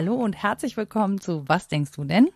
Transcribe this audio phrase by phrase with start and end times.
[0.00, 2.30] Hallo und herzlich willkommen zu Was denkst du denn?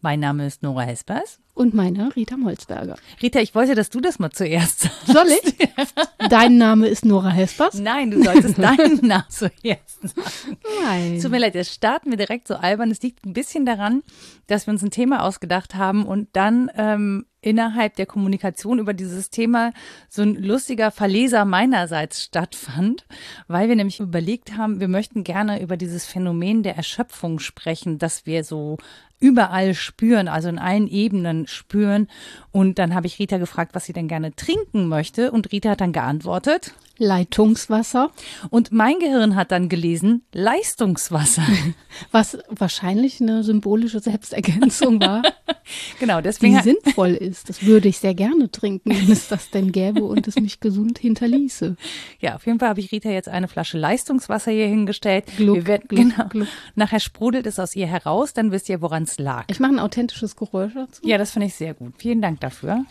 [0.00, 1.38] Mein Name ist Nora Hespers.
[1.62, 2.96] Und meine Rita Molzberger.
[3.22, 5.06] Rita, ich wollte, dass du das mal zuerst sagst.
[5.06, 5.68] Soll ich?
[6.28, 7.78] Dein Name ist Nora Hespers?
[7.78, 10.58] Nein, du solltest deinen Namen zuerst sagen.
[10.82, 11.20] Nein.
[11.20, 12.90] Tut mir leid, jetzt starten wir direkt so albern.
[12.90, 14.02] Es liegt ein bisschen daran,
[14.48, 19.30] dass wir uns ein Thema ausgedacht haben und dann ähm, innerhalb der Kommunikation über dieses
[19.30, 19.72] Thema
[20.08, 23.06] so ein lustiger Verleser meinerseits stattfand,
[23.46, 28.26] weil wir nämlich überlegt haben, wir möchten gerne über dieses Phänomen der Erschöpfung sprechen, dass
[28.26, 28.78] wir so
[29.22, 32.08] überall spüren, also in allen Ebenen spüren.
[32.50, 35.30] Und dann habe ich Rita gefragt, was sie denn gerne trinken möchte.
[35.30, 36.74] Und Rita hat dann geantwortet.
[37.02, 38.10] Leitungswasser.
[38.50, 41.42] Und mein Gehirn hat dann gelesen Leistungswasser.
[42.12, 45.22] Was wahrscheinlich eine symbolische Selbstergänzung war.
[46.00, 46.56] genau, deswegen.
[46.56, 47.48] Die sinnvoll ist.
[47.48, 50.98] Das würde ich sehr gerne trinken, wenn es das denn gäbe und es mich gesund
[50.98, 51.76] hinterließe.
[52.20, 55.24] Ja, auf jeden Fall habe ich Rita jetzt eine Flasche Leistungswasser hier hingestellt.
[55.36, 56.28] Gluck, Wir werden, gluck, genau.
[56.28, 56.48] gluck.
[56.76, 59.44] Nachher sprudelt es aus ihr heraus, dann wisst ihr, woran es lag.
[59.48, 61.02] Ich mache ein authentisches Geräusch dazu.
[61.04, 61.94] Ja, das finde ich sehr gut.
[61.98, 62.84] Vielen Dank dafür.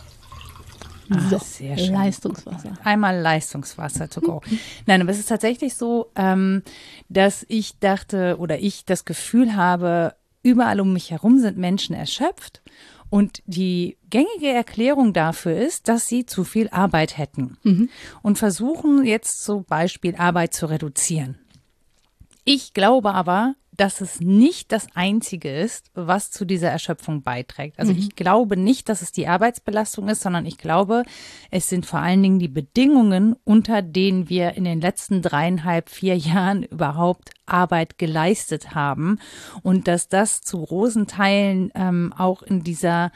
[1.30, 1.94] So, Ah, sehr schön.
[1.94, 2.74] Leistungswasser.
[2.84, 4.42] Einmal Leistungswasser to go.
[4.86, 6.64] Nein, aber es ist tatsächlich so, ähm,
[7.10, 12.62] dass ich dachte oder ich das Gefühl habe, überall um mich herum sind Menschen erschöpft.
[13.10, 17.58] Und die gängige Erklärung dafür ist, dass sie zu viel Arbeit hätten
[18.22, 21.38] und versuchen jetzt zum Beispiel Arbeit zu reduzieren.
[22.46, 27.80] Ich glaube aber, dass es nicht das Einzige ist, was zu dieser Erschöpfung beiträgt.
[27.80, 31.02] Also ich glaube nicht, dass es die Arbeitsbelastung ist, sondern ich glaube,
[31.50, 36.16] es sind vor allen Dingen die Bedingungen, unter denen wir in den letzten dreieinhalb, vier
[36.16, 39.18] Jahren überhaupt Arbeit geleistet haben
[39.64, 43.12] und dass das zu großen Teilen ähm, auch in dieser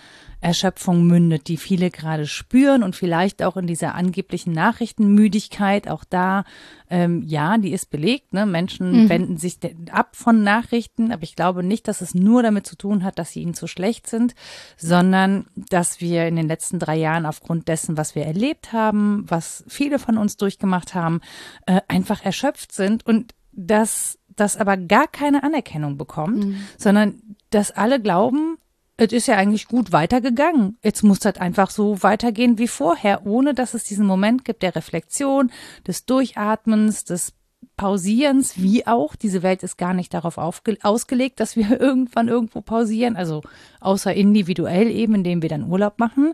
[0.46, 5.90] Erschöpfung mündet, die viele gerade spüren und vielleicht auch in dieser angeblichen Nachrichtenmüdigkeit.
[5.90, 6.44] Auch da,
[6.88, 8.32] ähm, ja, die ist belegt.
[8.32, 8.46] Ne?
[8.46, 9.58] Menschen wenden sich
[9.92, 13.32] ab von Nachrichten, aber ich glaube nicht, dass es nur damit zu tun hat, dass
[13.32, 14.36] sie ihnen zu schlecht sind,
[14.78, 19.64] sondern dass wir in den letzten drei Jahren aufgrund dessen, was wir erlebt haben, was
[19.68, 21.22] viele von uns durchgemacht haben,
[21.66, 28.00] äh, einfach erschöpft sind und dass das aber gar keine Anerkennung bekommt, sondern dass alle
[28.00, 28.60] glauben,
[28.98, 30.78] es ist ja eigentlich gut weitergegangen.
[30.84, 34.76] Jetzt muss das einfach so weitergehen wie vorher, ohne dass es diesen Moment gibt der
[34.76, 35.52] Reflexion,
[35.86, 37.34] des Durchatmens, des
[37.78, 39.16] Pausierens, wie auch.
[39.16, 43.42] Diese Welt ist gar nicht darauf ausgelegt, dass wir irgendwann irgendwo pausieren, also
[43.82, 46.34] außer individuell eben, indem wir dann Urlaub machen.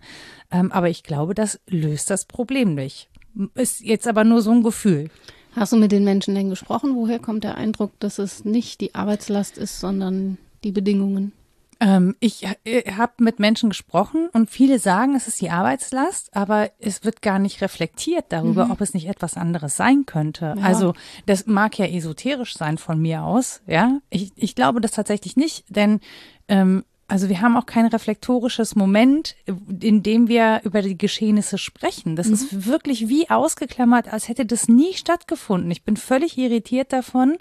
[0.52, 3.10] Ähm, aber ich glaube, das löst das Problem nicht.
[3.56, 5.10] Ist jetzt aber nur so ein Gefühl.
[5.56, 6.96] Hast du mit den Menschen denn gesprochen?
[6.96, 11.34] Woher kommt der Eindruck, dass es nicht die Arbeitslast ist, sondern die Bedingungen?
[11.82, 17.04] Ähm, ich habe mit Menschen gesprochen und viele sagen, es ist die Arbeitslast, aber es
[17.04, 20.54] wird gar nicht reflektiert darüber, ob es nicht etwas anderes sein könnte.
[20.58, 20.64] Ja.
[20.64, 20.94] Also
[21.26, 23.98] das mag ja esoterisch sein von mir aus, ja.
[24.12, 26.02] Ich, ich glaube das tatsächlich nicht, denn
[26.48, 29.36] ähm, also wir haben auch kein reflektorisches Moment,
[29.82, 32.16] in dem wir über die Geschehnisse sprechen.
[32.16, 35.70] Das ist wirklich wie ausgeklammert, als hätte das nie stattgefunden.
[35.72, 37.38] Ich bin völlig irritiert davon,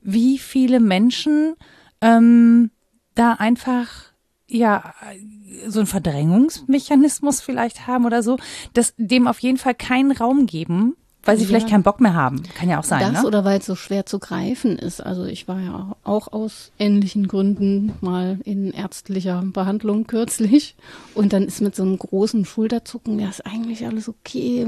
[0.00, 1.56] wie viele Menschen
[2.00, 2.70] ähm,
[3.14, 3.88] da einfach
[4.46, 4.94] ja
[5.68, 8.38] so ein Verdrängungsmechanismus vielleicht haben oder so,
[8.72, 11.48] dass dem auf jeden Fall keinen Raum geben, weil sie Ja.
[11.48, 12.42] vielleicht keinen Bock mehr haben.
[12.54, 13.28] Kann ja auch sein, das ne?
[13.28, 15.00] oder weil es so schwer zu greifen ist.
[15.04, 20.76] Also ich war ja auch aus ähnlichen Gründen mal in ärztlicher Behandlung kürzlich
[21.14, 24.66] und dann ist mit so einem großen Schulterzucken, ja, ist eigentlich alles okay.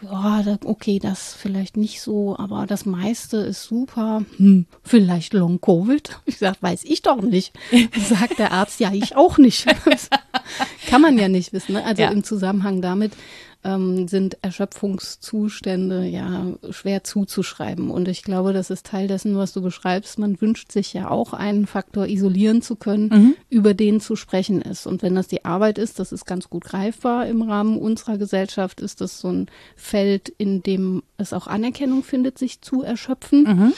[0.00, 4.22] Puh, ja, okay, das vielleicht nicht so, aber das meiste ist super.
[4.36, 6.20] Hm, vielleicht Long Covid.
[6.26, 7.52] Ich sag, weiß ich doch nicht.
[8.08, 9.66] Sagt der Arzt, ja, ich auch nicht.
[10.88, 11.72] Kann man ja nicht wissen.
[11.74, 11.84] Ne?
[11.84, 12.10] Also Ja.
[12.10, 13.12] im Zusammenhang damit
[13.64, 17.90] ähm, sind Erschöpfungszustände ja schwer zuzuschreiben.
[17.90, 20.18] Und ich glaube, das ist Teil dessen, was du beschreibst.
[20.18, 24.86] Man wünscht sich ja auch einen Faktor isolieren zu können, über den zu sprechen ist.
[24.86, 28.80] Und wenn das die Arbeit ist, das ist ganz gut greifbar im Rahmen unserer Gesellschaft,
[28.80, 29.46] ist das so ein
[29.76, 33.72] Feld, in dem es auch Anerkennung findet, sich zu erschöpfen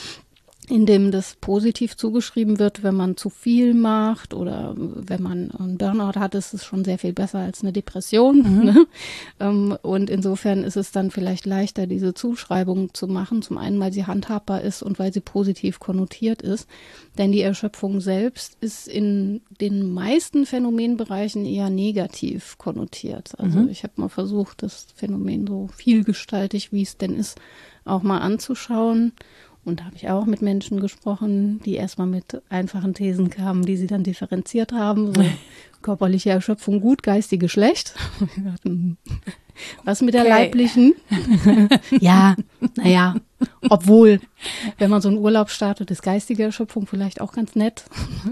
[0.69, 5.77] in dem das positiv zugeschrieben wird, wenn man zu viel macht oder wenn man einen
[5.77, 8.65] Burnout hat, ist es schon sehr viel besser als eine Depression.
[8.65, 8.85] Ne?
[9.39, 13.41] Ähm, Und insofern ist es dann vielleicht leichter, diese Zuschreibung zu machen.
[13.41, 16.67] Zum einen, weil sie handhabbar ist und weil sie positiv konnotiert ist.
[17.17, 23.39] Denn die Erschöpfung selbst ist in den meisten Phänomenbereichen eher negativ konnotiert.
[23.39, 27.39] Also ich habe mal versucht, das Phänomen so vielgestaltig, wie es denn ist,
[27.85, 29.13] auch mal anzuschauen.
[29.67, 33.75] Und da habe ich auch mit Menschen gesprochen, die erstmal mit einfachen Thesen kamen, die
[33.75, 35.13] sie dann differenziert haben.
[35.13, 35.21] So
[35.81, 37.93] körperliche Erschöpfung gut, geistige schlecht.
[39.83, 40.29] Was mit der okay.
[40.29, 40.95] leiblichen?
[41.99, 42.35] ja,
[42.75, 43.15] naja,
[43.69, 44.19] obwohl,
[44.77, 47.85] wenn man so einen Urlaub startet, ist geistige Erschöpfung vielleicht auch ganz nett.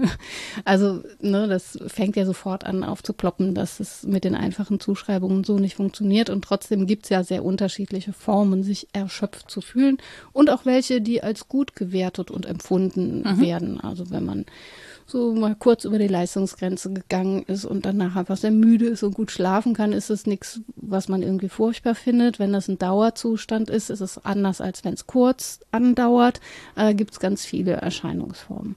[0.64, 5.58] also, ne, das fängt ja sofort an aufzuploppen, dass es mit den einfachen Zuschreibungen so
[5.58, 6.30] nicht funktioniert.
[6.30, 9.98] Und trotzdem gibt es ja sehr unterschiedliche Formen, sich erschöpft zu fühlen.
[10.32, 13.40] Und auch welche, die als gut gewertet und empfunden mhm.
[13.40, 13.80] werden.
[13.80, 14.44] Also wenn man
[15.06, 19.14] so mal kurz über die Leistungsgrenze gegangen ist und danach einfach sehr müde ist und
[19.14, 22.38] gut schlafen kann, ist es nichts, was man irgendwie furchtbar findet.
[22.38, 26.40] Wenn das ein Dauerzustand ist, ist es anders, als wenn es kurz andauert.
[26.74, 28.76] Äh, Gibt es ganz viele Erscheinungsformen.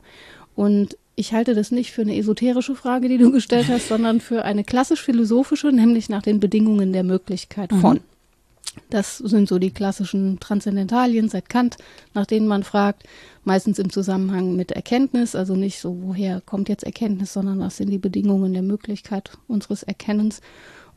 [0.55, 4.45] Und ich halte das nicht für eine esoterische Frage, die du gestellt hast, sondern für
[4.45, 7.95] eine klassisch philosophische, nämlich nach den Bedingungen der Möglichkeit von.
[7.95, 8.08] Mhm.
[8.89, 11.77] Das sind so die klassischen Transzendentalien seit Kant,
[12.13, 13.03] nach denen man fragt,
[13.43, 17.89] meistens im Zusammenhang mit Erkenntnis, also nicht so, woher kommt jetzt Erkenntnis, sondern was sind
[17.89, 20.41] die Bedingungen der Möglichkeit unseres Erkennens.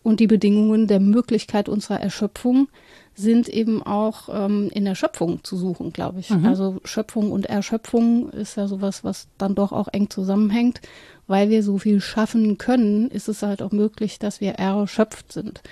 [0.02, 2.69] Und die Bedingungen der Möglichkeit unserer Erschöpfung
[3.14, 6.31] sind eben auch ähm, in der Schöpfung zu suchen, glaube ich.
[6.31, 6.46] Mhm.
[6.46, 10.81] Also Schöpfung und Erschöpfung ist ja sowas, was dann doch auch eng zusammenhängt.
[11.29, 15.62] Weil wir so viel schaffen können, ist es halt auch möglich, dass wir erschöpft sind.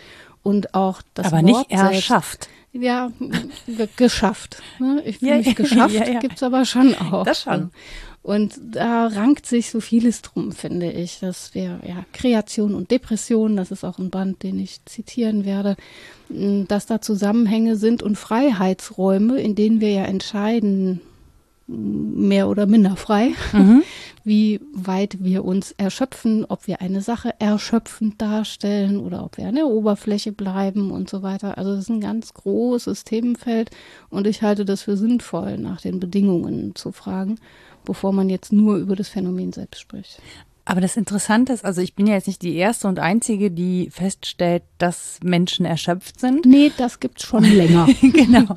[0.43, 2.49] Und auch das Aber Wort nicht erschafft.
[2.73, 3.11] Selbst, ja,
[3.97, 4.63] geschafft.
[4.79, 5.03] Ne?
[5.05, 6.19] Ich fühle ja, mich geschafft, ja, ja.
[6.21, 7.25] gibt's aber schon auch.
[7.25, 7.71] Das schon.
[8.23, 11.21] Und da rankt sich so vieles drum, finde ich.
[11.21, 15.77] Das wäre ja Kreation und Depression, das ist auch ein Band, den ich zitieren werde,
[16.29, 21.01] dass da Zusammenhänge sind und Freiheitsräume, in denen wir ja entscheiden,
[21.71, 23.83] mehr oder minder frei, mhm.
[24.25, 29.55] wie weit wir uns erschöpfen, ob wir eine Sache erschöpfend darstellen oder ob wir an
[29.55, 31.59] der Oberfläche bleiben und so weiter.
[31.59, 33.71] Also das ist ein ganz großes Themenfeld
[34.09, 37.37] und ich halte das für sinnvoll, nach den Bedingungen zu fragen,
[37.85, 40.21] bevor man jetzt nur über das Phänomen selbst spricht.
[40.71, 43.91] Aber das Interessante ist, also ich bin ja jetzt nicht die erste und einzige, die
[43.91, 46.47] feststellt, dass Menschen erschöpft sind.
[46.47, 47.89] Nee, das gibt's schon länger.
[48.03, 48.55] genau.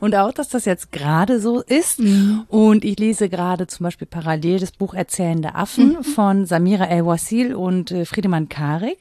[0.00, 2.00] Und auch, dass das jetzt gerade so ist.
[2.00, 2.44] Mhm.
[2.48, 6.04] Und ich lese gerade zum Beispiel parallel das Buch Erzählende Affen mhm.
[6.04, 8.96] von Samira El-Wasil und äh, Friedemann Karik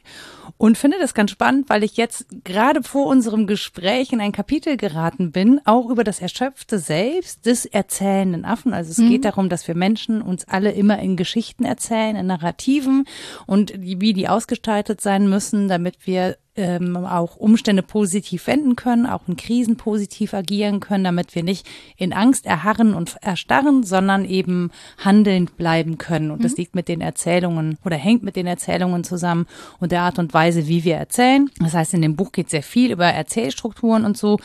[0.58, 4.78] und finde das ganz spannend, weil ich jetzt gerade vor unserem Gespräch in ein Kapitel
[4.78, 8.74] geraten bin, auch über das erschöpfte Selbst des erzählenden Affen.
[8.74, 9.10] Also es mhm.
[9.10, 13.06] geht darum, dass wir Menschen uns alle immer in Geschichten erzählen, in Narrativen
[13.46, 19.28] und wie die ausgestaltet sein müssen, damit wir ähm, auch Umstände positiv wenden können, auch
[19.28, 21.68] in Krisen positiv agieren können, damit wir nicht
[21.98, 26.32] in Angst erharren und erstarren, sondern eben handelnd bleiben können.
[26.32, 26.44] Und mhm.
[26.44, 29.48] das liegt mit den Erzählungen oder hängt mit den Erzählungen zusammen
[29.80, 31.50] und der Art und Weise, wie wir erzählen.
[31.60, 34.38] Das heißt, in dem Buch geht sehr viel über Erzählstrukturen und so.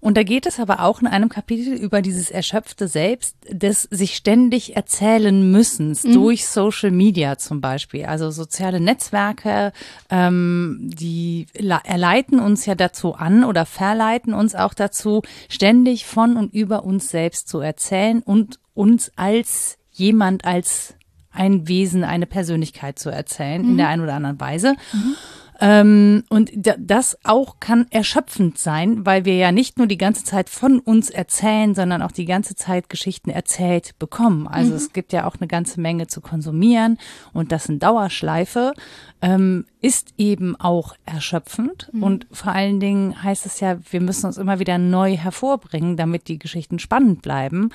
[0.00, 4.16] Und da geht es aber auch in einem Kapitel über dieses erschöpfte Selbst des sich
[4.16, 6.14] ständig erzählen müssens mhm.
[6.14, 8.06] durch Social Media zum Beispiel.
[8.06, 9.72] Also soziale Netzwerke,
[10.10, 16.52] ähm, die erleiten uns ja dazu an oder verleiten uns auch dazu, ständig von und
[16.52, 20.94] über uns selbst zu erzählen und uns als jemand, als
[21.30, 23.70] ein Wesen, eine Persönlichkeit zu erzählen mhm.
[23.70, 24.74] in der einen oder anderen Weise.
[24.92, 25.16] Mhm.
[25.60, 30.50] Ähm, und das auch kann erschöpfend sein, weil wir ja nicht nur die ganze Zeit
[30.50, 34.46] von uns erzählen, sondern auch die ganze Zeit Geschichten erzählt bekommen.
[34.46, 34.76] Also mhm.
[34.76, 36.98] es gibt ja auch eine ganze Menge zu konsumieren
[37.32, 38.74] und das in Dauerschleife
[39.22, 41.88] ähm, ist eben auch erschöpfend.
[41.92, 42.02] Mhm.
[42.02, 46.28] Und vor allen Dingen heißt es ja, wir müssen uns immer wieder neu hervorbringen, damit
[46.28, 47.70] die Geschichten spannend bleiben.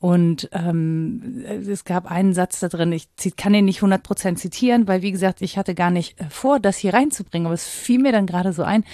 [0.00, 5.02] Und ähm, es gab einen Satz da drin, ich kann ihn nicht 100% zitieren, weil
[5.02, 8.12] wie gesagt, ich hatte gar nicht äh, vor, das hier reinzubringen, aber es fiel mir
[8.12, 8.84] dann gerade so ein,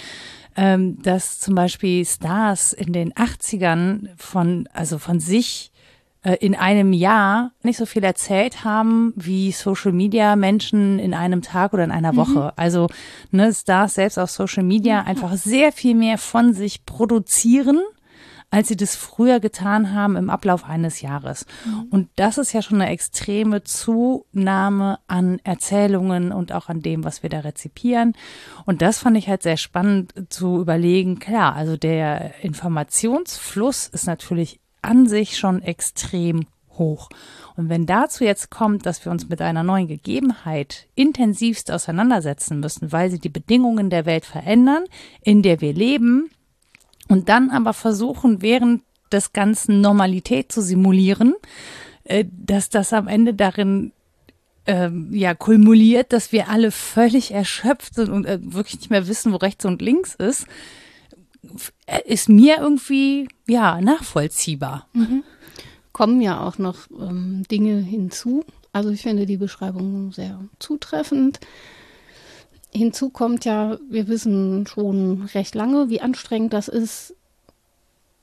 [0.55, 5.71] ähm, dass zum Beispiel Stars in den 80ern von, also von sich
[6.23, 11.41] äh, in einem Jahr nicht so viel erzählt haben wie Social Media Menschen in einem
[11.41, 12.17] Tag oder in einer mhm.
[12.17, 12.53] Woche.
[12.57, 12.87] Also
[13.31, 17.81] ne, Stars selbst auf Social Media einfach sehr viel mehr von sich produzieren
[18.51, 21.45] als sie das früher getan haben im Ablauf eines Jahres.
[21.65, 21.87] Mhm.
[21.91, 27.23] Und das ist ja schon eine extreme Zunahme an Erzählungen und auch an dem, was
[27.23, 28.13] wir da rezipieren.
[28.65, 31.19] Und das fand ich halt sehr spannend zu überlegen.
[31.19, 36.45] Klar, also der Informationsfluss ist natürlich an sich schon extrem
[36.77, 37.09] hoch.
[37.55, 42.91] Und wenn dazu jetzt kommt, dass wir uns mit einer neuen Gegebenheit intensivst auseinandersetzen müssen,
[42.91, 44.83] weil sie die Bedingungen der Welt verändern,
[45.21, 46.29] in der wir leben,
[47.07, 48.81] und dann aber versuchen, während
[49.11, 51.35] des Ganzen Normalität zu simulieren,
[52.03, 53.91] äh, dass das am Ende darin
[54.67, 59.31] ähm, ja kulmuliert, dass wir alle völlig erschöpft sind und äh, wirklich nicht mehr wissen,
[59.31, 60.47] wo rechts und links ist.
[62.05, 64.87] ist mir irgendwie, ja, nachvollziehbar.
[64.93, 65.23] Mhm.
[65.93, 68.43] Kommen ja auch noch ähm, Dinge hinzu.
[68.73, 71.39] Also ich finde die Beschreibung sehr zutreffend.
[72.75, 77.15] Hinzu kommt ja, wir wissen schon recht lange, wie anstrengend das ist,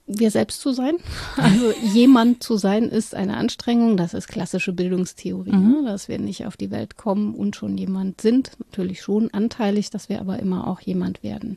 [0.06, 0.96] wir selbst zu sein.
[1.36, 3.96] Also jemand zu sein ist eine Anstrengung.
[3.96, 5.70] Das ist klassische Bildungstheorie, mhm.
[5.70, 5.82] ne?
[5.86, 8.52] dass wir nicht auf die Welt kommen und schon jemand sind.
[8.58, 11.56] Natürlich schon anteilig, dass wir aber immer auch jemand werden.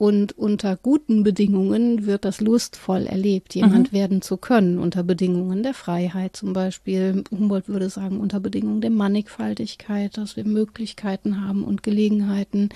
[0.00, 3.94] Und unter guten Bedingungen wird das lustvoll erlebt, jemand mhm.
[3.94, 7.22] werden zu können, unter Bedingungen der Freiheit zum Beispiel.
[7.30, 12.70] Humboldt würde sagen, unter Bedingungen der Mannigfaltigkeit, dass wir Möglichkeiten haben und Gelegenheiten,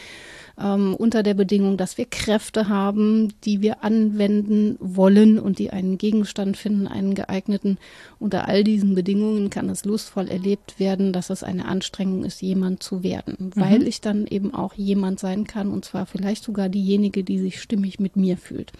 [0.60, 5.96] ähm, unter der Bedingung, dass wir Kräfte haben, die wir anwenden wollen und die einen
[5.96, 7.78] Gegenstand finden, einen geeigneten.
[8.18, 12.82] Unter all diesen Bedingungen kann es lustvoll erlebt werden, dass es eine Anstrengung ist, jemand
[12.82, 13.52] zu werden, mhm.
[13.56, 17.60] weil ich dann eben auch jemand sein kann und zwar vielleicht sogar diejenige, die sich
[17.60, 18.72] stimmig mit mir fühlt.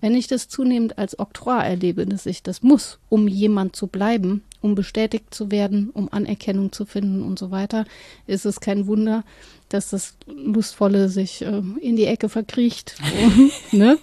[0.00, 4.42] Wenn ich das zunehmend als Oktroi erlebe, dass ich das muss, um jemand zu bleiben,
[4.60, 7.84] um bestätigt zu werden, um Anerkennung zu finden und so weiter,
[8.26, 9.24] ist es kein Wunder,
[9.68, 12.96] dass das Lustvolle sich äh, in die Ecke verkriecht
[13.72, 13.98] ne?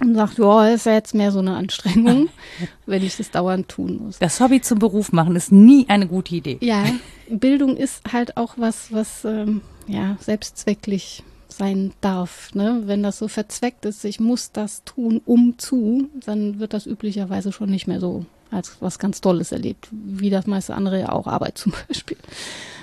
[0.00, 2.28] und sagt, ja, ist ja jetzt mehr so eine Anstrengung,
[2.86, 4.18] wenn ich das dauernd tun muss.
[4.18, 6.58] Das Hobby zum Beruf machen ist nie eine gute Idee.
[6.60, 6.84] Ja,
[7.28, 12.54] Bildung ist halt auch was, was ähm, ja selbstzwecklich sein darf.
[12.54, 12.82] Ne?
[12.84, 17.52] Wenn das so verzweckt ist, ich muss das tun, um zu, dann wird das üblicherweise
[17.52, 21.26] schon nicht mehr so als was ganz Tolles erlebt, wie das meiste andere ja auch
[21.26, 22.16] Arbeit zum Beispiel.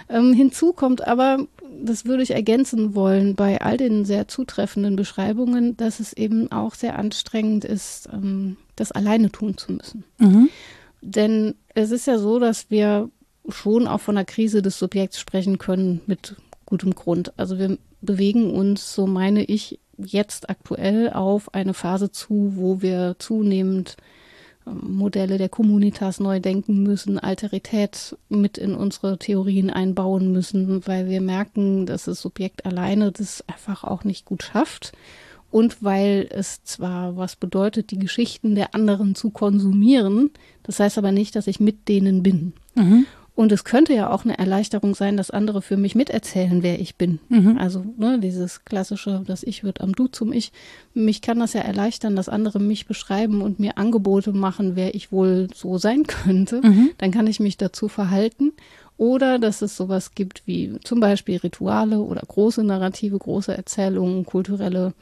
[0.10, 1.48] Ähm, hinzu kommt aber,
[1.84, 6.76] das würde ich ergänzen wollen, bei all den sehr zutreffenden Beschreibungen, dass es eben auch
[6.76, 10.04] sehr anstrengend ist, ähm, das alleine tun zu müssen.
[10.20, 10.50] Mhm.
[11.02, 13.10] Denn es ist ja so, dass wir
[13.50, 17.38] schon auch von der Krise des Subjekts sprechen können mit gutem Grund.
[17.38, 23.16] Also wir bewegen uns, so meine ich, jetzt aktuell auf eine Phase zu, wo wir
[23.20, 23.98] zunehmend
[24.66, 31.22] Modelle der Communitas neu denken müssen, Alterität mit in unsere Theorien einbauen müssen, weil wir
[31.22, 34.94] merken, dass das Subjekt alleine das einfach auch nicht gut schafft.
[35.52, 40.32] Und weil es zwar was bedeutet, die Geschichten der anderen zu konsumieren,
[40.64, 42.54] das heißt aber nicht, dass ich mit denen bin.
[42.74, 43.06] Mhm.
[43.36, 46.96] Und es könnte ja auch eine Erleichterung sein, dass andere für mich miterzählen, wer ich
[46.96, 47.20] bin.
[47.28, 47.58] Mhm.
[47.58, 50.54] Also ne, dieses klassische, das Ich wird am Du zum Ich.
[50.94, 55.12] Mich kann das ja erleichtern, dass andere mich beschreiben und mir Angebote machen, wer ich
[55.12, 56.62] wohl so sein könnte.
[56.66, 56.92] Mhm.
[56.98, 58.54] Dann kann ich mich dazu verhalten.
[58.98, 64.94] Oder dass es sowas gibt wie zum Beispiel Rituale oder große Narrative, große Erzählungen, kulturelle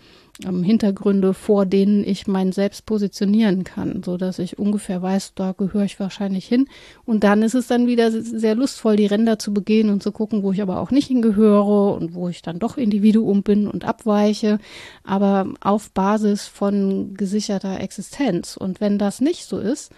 [0.46, 5.52] ähm, Hintergründe, vor denen ich mein Selbst positionieren kann, so dass ich ungefähr weiß, da
[5.52, 6.68] gehöre ich wahrscheinlich hin.
[7.06, 10.44] Und dann ist es dann wieder sehr lustvoll, die Ränder zu begehen und zu gucken,
[10.44, 14.60] wo ich aber auch nicht hingehöre und wo ich dann doch Individuum bin und abweiche,
[15.04, 18.58] aber auf Basis von gesicherter Existenz.
[18.58, 19.92] Und wenn das nicht so ist,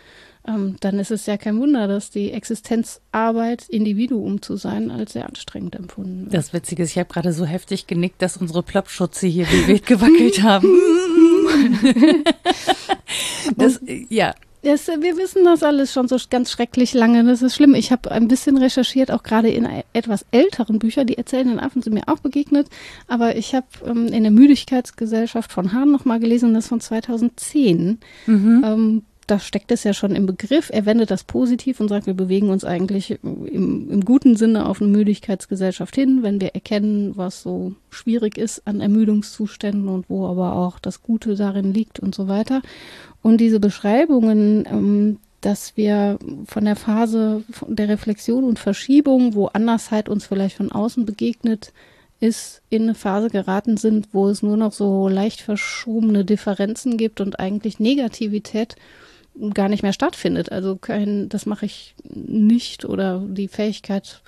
[0.48, 5.28] ähm, dann ist es ja kein Wunder, dass die Existenzarbeit, Individuum zu sein, als sehr
[5.28, 6.34] anstrengend empfunden wird.
[6.34, 9.86] Das Witzige ist, ich habe gerade so heftig genickt, dass unsere Plopschutze hier wie wild
[9.86, 10.68] gewackelt haben.
[13.58, 14.34] das, ja.
[14.62, 17.24] Das, wir wissen das alles schon so ganz schrecklich lange.
[17.24, 17.76] Das ist schlimm.
[17.76, 21.06] Ich habe ein bisschen recherchiert, auch gerade in etwas älteren Büchern.
[21.06, 22.68] Die erzählenden Affen sind mir auch begegnet.
[23.08, 28.00] Aber ich habe ähm, in der Müdigkeitsgesellschaft von Hahn nochmal gelesen, das von 2010.
[28.26, 28.64] Mhm.
[28.66, 30.70] Ähm, da steckt es ja schon im Begriff.
[30.72, 34.82] Er wendet das positiv und sagt, wir bewegen uns eigentlich im, im, guten Sinne auf
[34.82, 40.54] eine Müdigkeitsgesellschaft hin, wenn wir erkennen, was so schwierig ist an Ermüdungszuständen und wo aber
[40.54, 42.62] auch das Gute darin liegt und so weiter.
[43.24, 50.10] Und diese Beschreibungen, ähm, dass wir von der Phase der Reflexion und Verschiebung, wo Andersheit
[50.10, 51.74] uns vielleicht von außen begegnet,
[52.20, 57.22] ist in eine Phase geraten sind, wo es nur noch so leicht verschobene Differenzen gibt
[57.22, 58.76] und eigentlich Negativität
[59.54, 60.52] gar nicht mehr stattfindet.
[60.52, 64.22] Also kein, das mache ich nicht oder die Fähigkeit,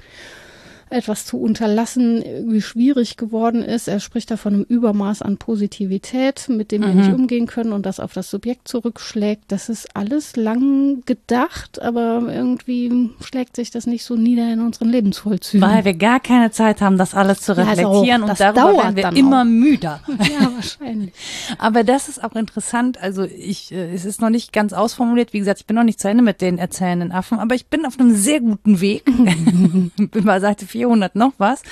[0.89, 3.87] etwas zu unterlassen irgendwie schwierig geworden ist.
[3.87, 6.85] Er spricht da von einem Übermaß an Positivität, mit dem mhm.
[6.85, 9.43] wir nicht umgehen können und das auf das Subjekt zurückschlägt.
[9.49, 14.89] Das ist alles lang gedacht, aber irgendwie schlägt sich das nicht so nieder in unseren
[14.89, 15.67] Lebensvollzügen.
[15.67, 19.15] Weil wir gar keine Zeit haben, das alles zu reflektieren ja, also und darüber werden
[19.15, 19.45] wir immer auch.
[19.45, 20.01] müder.
[20.27, 21.13] Ja, wahrscheinlich.
[21.57, 23.01] aber das ist auch interessant.
[23.01, 25.31] Also ich, äh, es ist noch nicht ganz ausformuliert.
[25.31, 27.85] Wie gesagt, ich bin noch nicht zu Ende mit den erzählenden Affen, aber ich bin
[27.85, 29.05] auf einem sehr guten Weg.
[29.05, 31.63] bin bei Seite 400 noch was.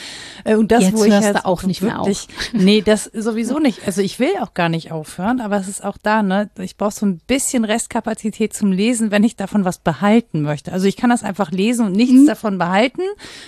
[0.44, 2.64] Äh, und das, Jetzt wo ich hörst halt auch nicht wirklich, mehr auf.
[2.64, 3.86] Nee, das sowieso nicht.
[3.86, 6.50] Also ich will auch gar nicht aufhören, aber es ist auch da, ne?
[6.60, 10.72] Ich brauche so ein bisschen Restkapazität zum Lesen, wenn ich davon was behalten möchte.
[10.72, 12.28] Also ich kann das einfach lesen und nichts mhm.
[12.28, 13.02] davon behalten.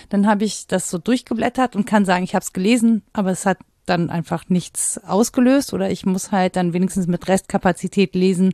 [0.09, 3.45] Dann habe ich das so durchgeblättert und kann sagen, ich habe es gelesen, aber es
[3.45, 3.57] hat
[3.89, 8.53] dann einfach nichts ausgelöst oder ich muss halt dann wenigstens mit Restkapazität lesen,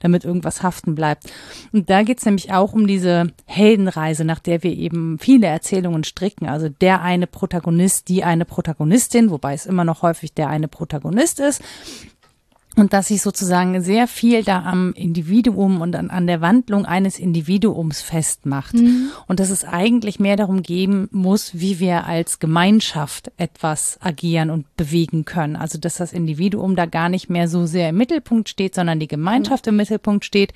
[0.00, 1.24] damit irgendwas haften bleibt.
[1.72, 6.48] Und da geht's nämlich auch um diese Heldenreise, nach der wir eben viele Erzählungen stricken.
[6.48, 11.40] Also der eine Protagonist, die eine Protagonistin, wobei es immer noch häufig der eine Protagonist
[11.40, 11.62] ist
[12.76, 17.18] und dass sich sozusagen sehr viel da am Individuum und an, an der Wandlung eines
[17.18, 18.74] Individuums festmacht.
[18.74, 19.10] Mhm.
[19.26, 24.76] Und dass es eigentlich mehr darum gehen muss, wie wir als Gemeinschaft etwas agieren und
[24.76, 25.56] bewegen können.
[25.56, 29.08] Also dass das Individuum da gar nicht mehr so sehr im Mittelpunkt steht, sondern die
[29.08, 29.70] Gemeinschaft mhm.
[29.70, 30.52] im Mittelpunkt steht.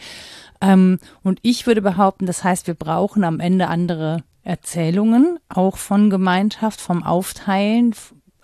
[0.60, 6.10] Ähm, und ich würde behaupten, das heißt, wir brauchen am Ende andere Erzählungen, auch von
[6.10, 7.94] Gemeinschaft, vom Aufteilen,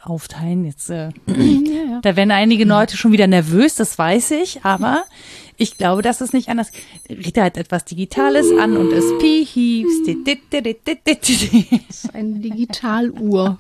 [0.06, 0.64] aufteilen.
[0.64, 2.00] Jetzt, äh, ja, ja.
[2.02, 5.04] da werden einige Leute schon wieder nervös, das weiß ich, aber
[5.56, 6.72] ich glaube, das ist nicht anders.
[7.08, 10.08] Rita hat etwas Digitales an und es piepst.
[11.88, 13.58] Das ist eine Digitaluhr.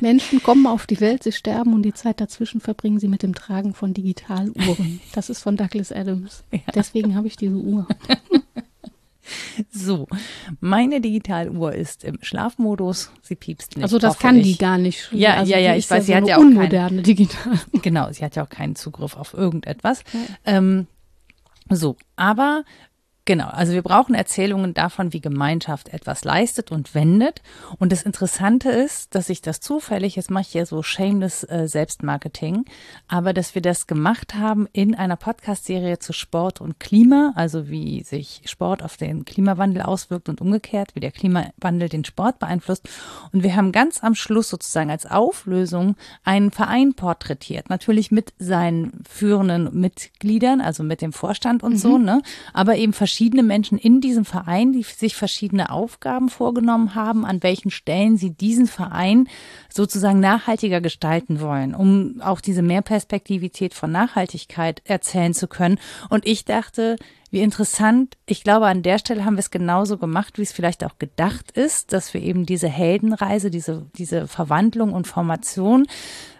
[0.00, 3.34] Menschen kommen auf die Welt, sie sterben und die Zeit dazwischen verbringen sie mit dem
[3.34, 5.00] Tragen von Digitaluhren.
[5.14, 6.44] Das ist von Douglas Adams.
[6.74, 7.86] Deswegen habe ich diese Uhr.
[9.70, 10.06] So,
[10.60, 13.10] meine Digitaluhr ist im Schlafmodus.
[13.22, 13.82] Sie piepst nicht.
[13.82, 14.44] Also das kann ich.
[14.44, 15.10] die gar nicht.
[15.12, 17.58] Ja, also ja, ja, ich weiß, ja sie hat ja auch unmoderne Digital.
[17.82, 20.04] Genau, sie hat ja auch keinen Zugriff auf irgendetwas.
[20.12, 20.56] Ja.
[20.56, 20.86] Ähm,
[21.68, 22.64] so, aber
[23.24, 27.40] Genau, also wir brauchen Erzählungen davon, wie Gemeinschaft etwas leistet und wendet.
[27.78, 31.68] Und das Interessante ist, dass ich das zufällig, jetzt mache ich ja so shameless äh,
[31.68, 32.64] Selbstmarketing,
[33.06, 38.02] aber dass wir das gemacht haben in einer Podcast-Serie zu Sport und Klima, also wie
[38.02, 42.88] sich Sport auf den Klimawandel auswirkt und umgekehrt, wie der Klimawandel den Sport beeinflusst.
[43.32, 49.04] Und wir haben ganz am Schluss sozusagen als Auflösung einen Verein porträtiert, natürlich mit seinen
[49.08, 51.78] führenden Mitgliedern, also mit dem Vorstand und mhm.
[51.78, 52.20] so, ne,
[52.52, 57.70] aber eben verschiedene Menschen in diesem Verein, die sich verschiedene Aufgaben vorgenommen haben, an welchen
[57.70, 59.28] Stellen sie diesen Verein
[59.68, 65.78] sozusagen nachhaltiger gestalten wollen, um auch diese Mehrperspektivität von Nachhaltigkeit erzählen zu können.
[66.08, 66.96] Und ich dachte,
[67.30, 68.16] wie interessant.
[68.26, 71.50] Ich glaube, an der Stelle haben wir es genauso gemacht, wie es vielleicht auch gedacht
[71.50, 75.86] ist, dass wir eben diese Heldenreise, diese, diese Verwandlung und Formation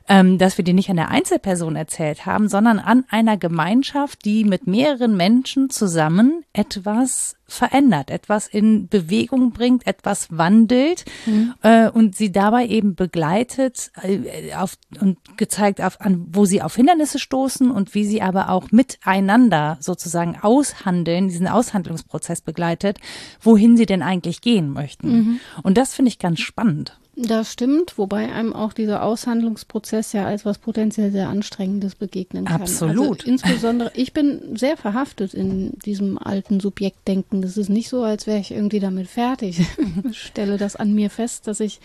[0.09, 4.45] ähm, dass wir die nicht an der Einzelperson erzählt haben, sondern an einer Gemeinschaft, die
[4.45, 11.55] mit mehreren Menschen zusammen etwas verändert, etwas in Bewegung bringt, etwas wandelt mhm.
[11.63, 16.77] äh, und sie dabei eben begleitet äh, auf, und gezeigt, auf, an, wo sie auf
[16.77, 22.99] Hindernisse stoßen und wie sie aber auch miteinander sozusagen aushandeln, diesen Aushandlungsprozess begleitet,
[23.41, 25.13] wohin sie denn eigentlich gehen möchten.
[25.13, 25.41] Mhm.
[25.63, 26.99] Und das finde ich ganz spannend.
[27.15, 32.63] Das stimmt, wobei einem auch dieser Aushandlungsprozess ja als was potenziell sehr Anstrengendes begegnen kann.
[32.63, 33.21] Absolut.
[33.21, 37.43] Also insbesondere, ich bin sehr verhaftet in diesem alten Subjektdenken.
[37.43, 39.61] Das ist nicht so, als wäre ich irgendwie damit fertig.
[40.11, 41.81] Ich stelle das an mir fest, dass ich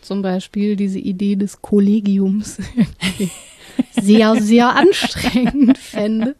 [0.00, 2.58] zum Beispiel diese Idee des Kollegiums
[4.00, 6.34] sehr, sehr anstrengend fände.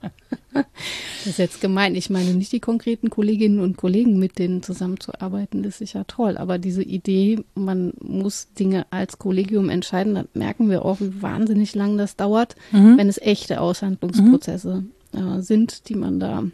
[0.54, 1.94] Das ist jetzt gemein.
[1.94, 6.36] Ich meine nicht die konkreten Kolleginnen und Kollegen, mit denen zusammenzuarbeiten, das ist sicher toll.
[6.36, 11.74] Aber diese Idee, man muss Dinge als Kollegium entscheiden, da merken wir auch, wie wahnsinnig
[11.74, 12.98] lang das dauert, mhm.
[12.98, 15.38] wenn es echte Aushandlungsprozesse mhm.
[15.38, 16.44] äh, sind, die man da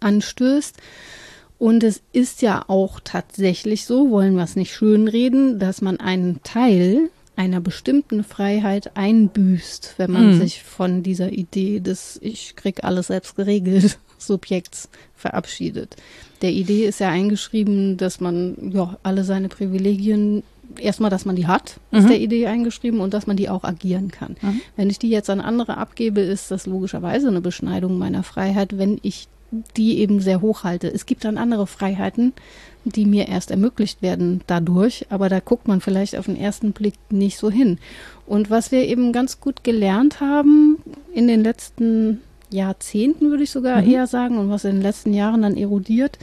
[0.00, 0.76] anstößt.
[1.58, 6.42] Und es ist ja auch tatsächlich so, wollen wir es nicht schönreden, dass man einen
[6.42, 10.40] Teil einer bestimmten Freiheit einbüßt, wenn man mhm.
[10.40, 15.96] sich von dieser Idee des Ich krieg alles selbst geregelt Subjekts verabschiedet.
[16.42, 20.42] Der Idee ist ja eingeschrieben, dass man ja alle seine Privilegien
[20.78, 22.08] erstmal, dass man die hat, ist mhm.
[22.08, 24.36] der Idee eingeschrieben und dass man die auch agieren kann.
[24.40, 24.60] Mhm.
[24.76, 28.98] Wenn ich die jetzt an andere abgebe, ist das logischerweise eine Beschneidung meiner Freiheit, wenn
[29.02, 29.28] ich
[29.76, 30.88] die eben sehr hoch halte.
[30.88, 32.32] Es gibt dann andere Freiheiten,
[32.84, 36.94] die mir erst ermöglicht werden dadurch, aber da guckt man vielleicht auf den ersten Blick
[37.10, 37.78] nicht so hin.
[38.26, 40.78] Und was wir eben ganz gut gelernt haben
[41.12, 43.90] in den letzten Jahrzehnten, würde ich sogar mhm.
[43.90, 46.18] eher sagen, und was in den letzten Jahren dann erodiert,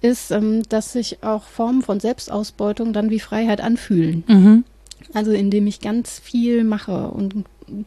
[0.00, 4.24] ist, ähm, dass sich auch Formen von Selbstausbeutung dann wie Freiheit anfühlen.
[4.26, 4.64] Mhm.
[5.12, 7.44] Also indem ich ganz viel mache und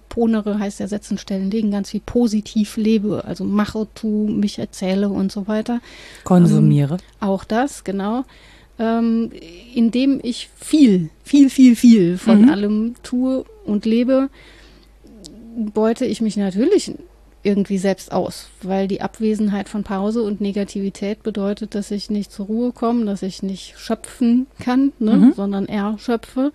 [0.09, 5.31] ponere heißt ersetzen, stellen, legen, ganz viel positiv lebe, also mache, tu, mich erzähle und
[5.31, 5.81] so weiter.
[6.23, 6.95] Konsumiere.
[6.95, 8.25] Ähm, auch das, genau.
[8.77, 9.31] Ähm,
[9.73, 12.49] indem ich viel, viel, viel, viel von mhm.
[12.49, 14.29] allem tue und lebe,
[15.55, 16.93] beute ich mich natürlich
[17.43, 22.47] irgendwie selbst aus, weil die Abwesenheit von Pause und Negativität bedeutet, dass ich nicht zur
[22.47, 25.33] Ruhe komme, dass ich nicht schöpfen kann, ne, mhm.
[25.33, 26.51] sondern erschöpfe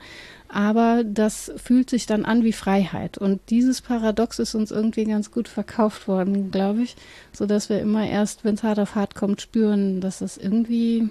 [0.54, 3.18] aber das fühlt sich dann an wie Freiheit.
[3.18, 6.94] Und dieses Paradox ist uns irgendwie ganz gut verkauft worden, glaube ich,
[7.32, 11.08] so dass wir immer erst, wenn es hart auf hart kommt, spüren, dass das irgendwie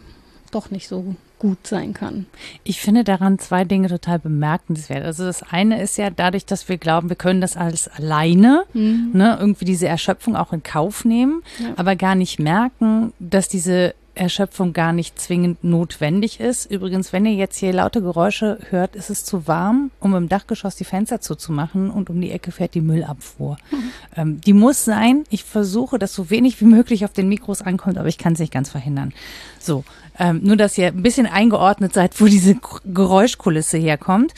[0.56, 2.26] doch nicht so gut sein kann.
[2.64, 5.04] Ich finde daran zwei Dinge total bemerkenswert.
[5.04, 9.10] Also das eine ist ja dadurch, dass wir glauben, wir können das alles alleine, mhm.
[9.14, 11.74] ne, irgendwie diese Erschöpfung auch in Kauf nehmen, ja.
[11.76, 16.70] aber gar nicht merken, dass diese Erschöpfung gar nicht zwingend notwendig ist.
[16.70, 20.76] Übrigens, wenn ihr jetzt hier laute Geräusche hört, ist es zu warm, um im Dachgeschoss
[20.76, 23.58] die Fenster zuzumachen und um die Ecke fährt die Müllabfuhr.
[23.72, 23.92] Mhm.
[24.16, 25.24] Ähm, die muss sein.
[25.30, 28.40] Ich versuche, dass so wenig wie möglich auf den Mikros ankommt, aber ich kann es
[28.40, 29.14] nicht ganz verhindern.
[29.60, 29.84] So,
[30.20, 34.34] ähm, nur dass ihr ein bisschen eingeordnet seid, wo diese Geräuschkulisse herkommt.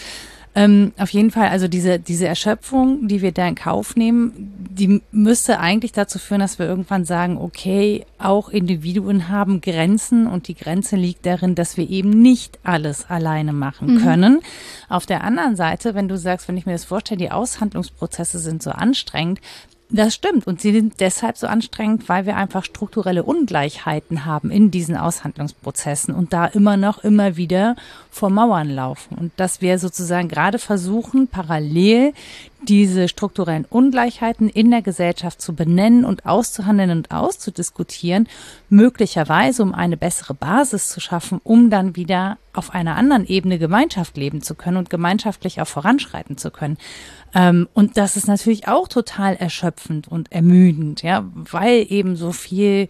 [0.57, 5.01] Ähm, auf jeden Fall, also diese, diese Erschöpfung, die wir da in Kauf nehmen, die
[5.11, 10.55] müsste eigentlich dazu führen, dass wir irgendwann sagen, okay, auch Individuen haben Grenzen und die
[10.55, 14.01] Grenze liegt darin, dass wir eben nicht alles alleine machen mhm.
[14.01, 14.39] können.
[14.87, 18.63] Auf der anderen Seite, wenn du sagst, wenn ich mir das vorstelle, die Aushandlungsprozesse sind
[18.63, 19.41] so anstrengend,
[19.89, 20.47] das stimmt.
[20.47, 26.13] Und sie sind deshalb so anstrengend, weil wir einfach strukturelle Ungleichheiten haben in diesen Aushandlungsprozessen
[26.13, 27.75] und da immer noch immer wieder
[28.09, 29.17] vor Mauern laufen.
[29.17, 32.13] Und dass wir sozusagen gerade versuchen, parallel
[32.63, 38.27] diese strukturellen Ungleichheiten in der Gesellschaft zu benennen und auszuhandeln und auszudiskutieren,
[38.69, 44.17] möglicherweise um eine bessere Basis zu schaffen, um dann wieder auf einer anderen Ebene Gemeinschaft
[44.17, 46.77] leben zu können und gemeinschaftlich auch voranschreiten zu können.
[47.35, 52.87] Ähm, und das ist natürlich auch total erschöpfend und ermüdend, ja, weil eben so viel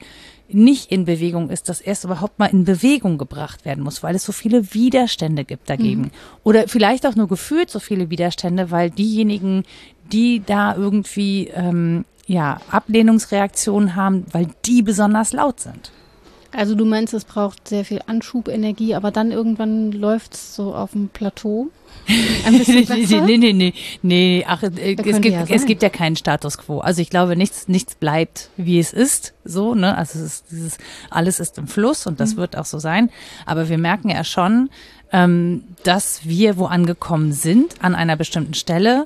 [0.47, 4.23] nicht in Bewegung ist, dass erst überhaupt mal in Bewegung gebracht werden muss, weil es
[4.23, 6.01] so viele Widerstände gibt dagegen.
[6.03, 6.11] Mhm.
[6.43, 9.63] Oder vielleicht auch nur gefühlt so viele Widerstände, weil diejenigen,
[10.11, 15.91] die da irgendwie ähm, ja, Ablehnungsreaktionen haben, weil die besonders laut sind.
[16.55, 20.91] Also du meinst, es braucht sehr viel Anschubenergie, aber dann irgendwann läuft es so auf
[20.91, 21.69] dem Plateau?
[22.45, 23.21] Ein bisschen besser?
[23.21, 24.45] nee, nee, nee, nee.
[24.47, 26.79] Ach, äh, es gibt, ja es gibt ja keinen Status quo.
[26.79, 29.33] Also ich glaube, nichts, nichts bleibt, wie es ist.
[29.43, 29.97] So, ne?
[29.97, 30.77] Also es ist dieses,
[31.09, 32.37] alles ist im Fluss und das mhm.
[32.37, 33.09] wird auch so sein.
[33.45, 34.69] Aber wir merken ja schon,
[35.11, 39.05] ähm, dass wir wo angekommen sind an einer bestimmten Stelle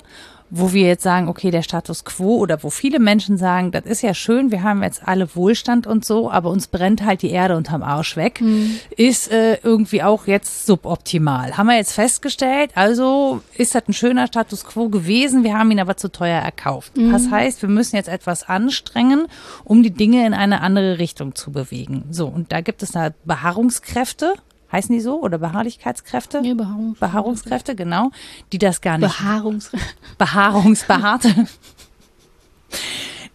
[0.50, 4.02] wo wir jetzt sagen, okay, der Status quo oder wo viele Menschen sagen, das ist
[4.02, 7.56] ja schön, wir haben jetzt alle Wohlstand und so, aber uns brennt halt die Erde
[7.56, 8.76] unterm Arsch weg, mhm.
[8.96, 11.56] ist äh, irgendwie auch jetzt suboptimal.
[11.56, 15.80] Haben wir jetzt festgestellt, also ist das ein schöner Status quo gewesen, wir haben ihn
[15.80, 16.96] aber zu teuer erkauft.
[16.96, 17.12] Mhm.
[17.12, 19.26] Das heißt, wir müssen jetzt etwas anstrengen,
[19.64, 22.04] um die Dinge in eine andere Richtung zu bewegen.
[22.10, 24.34] So, und da gibt es da Beharrungskräfte,
[24.72, 25.20] heißen die so?
[25.20, 26.40] Oder Beharrlichkeitskräfte?
[26.42, 27.06] Nee, Behaarungskräfte.
[27.06, 28.10] Behaarungskräfte, genau.
[28.52, 29.16] Die das gar nicht.
[29.18, 29.94] Behaarungskräfte.
[30.18, 31.46] Behaarungsbehaarte.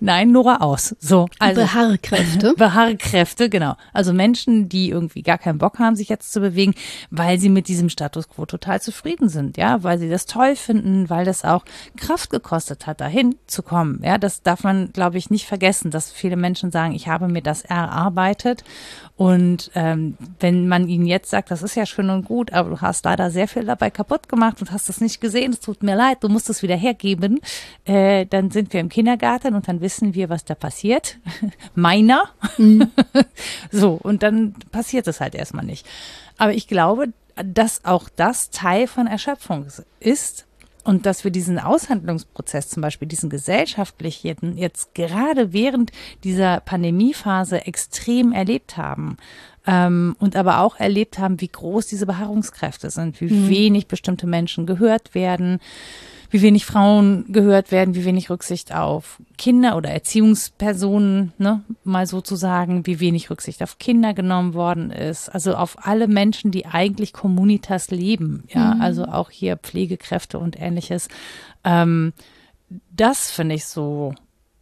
[0.06, 0.96] Nein, Nora aus.
[1.00, 2.54] So, also Beharrkräfte.
[2.58, 3.76] Beharrkräfte, genau.
[3.92, 6.76] Also Menschen, die irgendwie gar keinen Bock haben, sich jetzt zu bewegen,
[7.10, 11.10] weil sie mit diesem Status quo total zufrieden sind, ja, weil sie das toll finden,
[11.10, 11.66] weil das auch
[11.98, 14.00] Kraft gekostet hat, dahin zu kommen.
[14.04, 17.42] Ja, das darf man, glaube ich, nicht vergessen, dass viele Menschen sagen, ich habe mir
[17.42, 18.64] das erarbeitet
[19.18, 22.82] und ähm, wenn man ihnen jetzt sagt, das ist ja schön und gut, aber du
[22.82, 25.96] hast leider sehr viel dabei kaputt gemacht und hast es nicht gesehen, es tut mir
[25.96, 27.40] leid, du musst es wieder hergeben,
[27.86, 31.18] äh, dann sind wir im Kindergarten und dann wissen wir, was da passiert.
[31.76, 32.30] Meiner.
[32.58, 32.92] Mhm.
[33.72, 35.86] so, und dann passiert es halt erstmal nicht.
[36.38, 39.68] Aber ich glaube, dass auch das Teil von Erschöpfung
[40.00, 40.46] ist,
[40.86, 45.92] und dass wir diesen Aushandlungsprozess zum Beispiel, diesen gesellschaftlichen, jetzt gerade während
[46.24, 49.18] dieser Pandemiephase extrem erlebt haben.
[49.66, 53.50] Ähm, und aber auch erlebt haben, wie groß diese Beharrungskräfte sind, wie mhm.
[53.50, 55.60] wenig bestimmte Menschen gehört werden,
[56.30, 62.86] wie wenig Frauen gehört werden, wie wenig Rücksicht auf Kinder oder Erziehungspersonen, ne, mal sozusagen,
[62.86, 65.30] wie wenig Rücksicht auf Kinder genommen worden ist.
[65.30, 68.82] Also auf alle Menschen, die eigentlich Communitas leben, ja, mhm.
[68.82, 71.08] also auch hier Pflegekräfte und ähnliches.
[71.64, 72.14] Ähm,
[72.92, 74.14] das finde ich so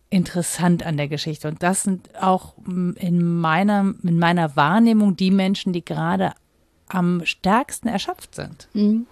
[0.09, 1.47] interessant an der Geschichte.
[1.47, 6.33] Und das sind auch in meiner, in meiner Wahrnehmung die Menschen, die gerade
[6.87, 8.67] am stärksten erschöpft sind.
[8.73, 9.07] Mhm.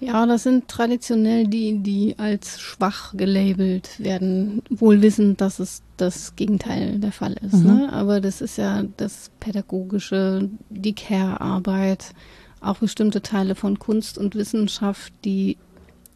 [0.00, 6.36] Ja, das sind traditionell die, die als schwach gelabelt werden, wohl wissend, dass es das
[6.36, 7.56] Gegenteil der Fall ist.
[7.56, 7.66] Mhm.
[7.66, 7.92] Ne?
[7.92, 12.14] Aber das ist ja das Pädagogische, die Care-Arbeit,
[12.62, 15.58] auch bestimmte Teile von Kunst und Wissenschaft, die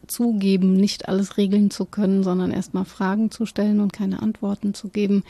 [0.07, 4.89] zugeben, nicht alles regeln zu können, sondern erstmal Fragen zu stellen und keine Antworten zu
[4.89, 5.23] geben,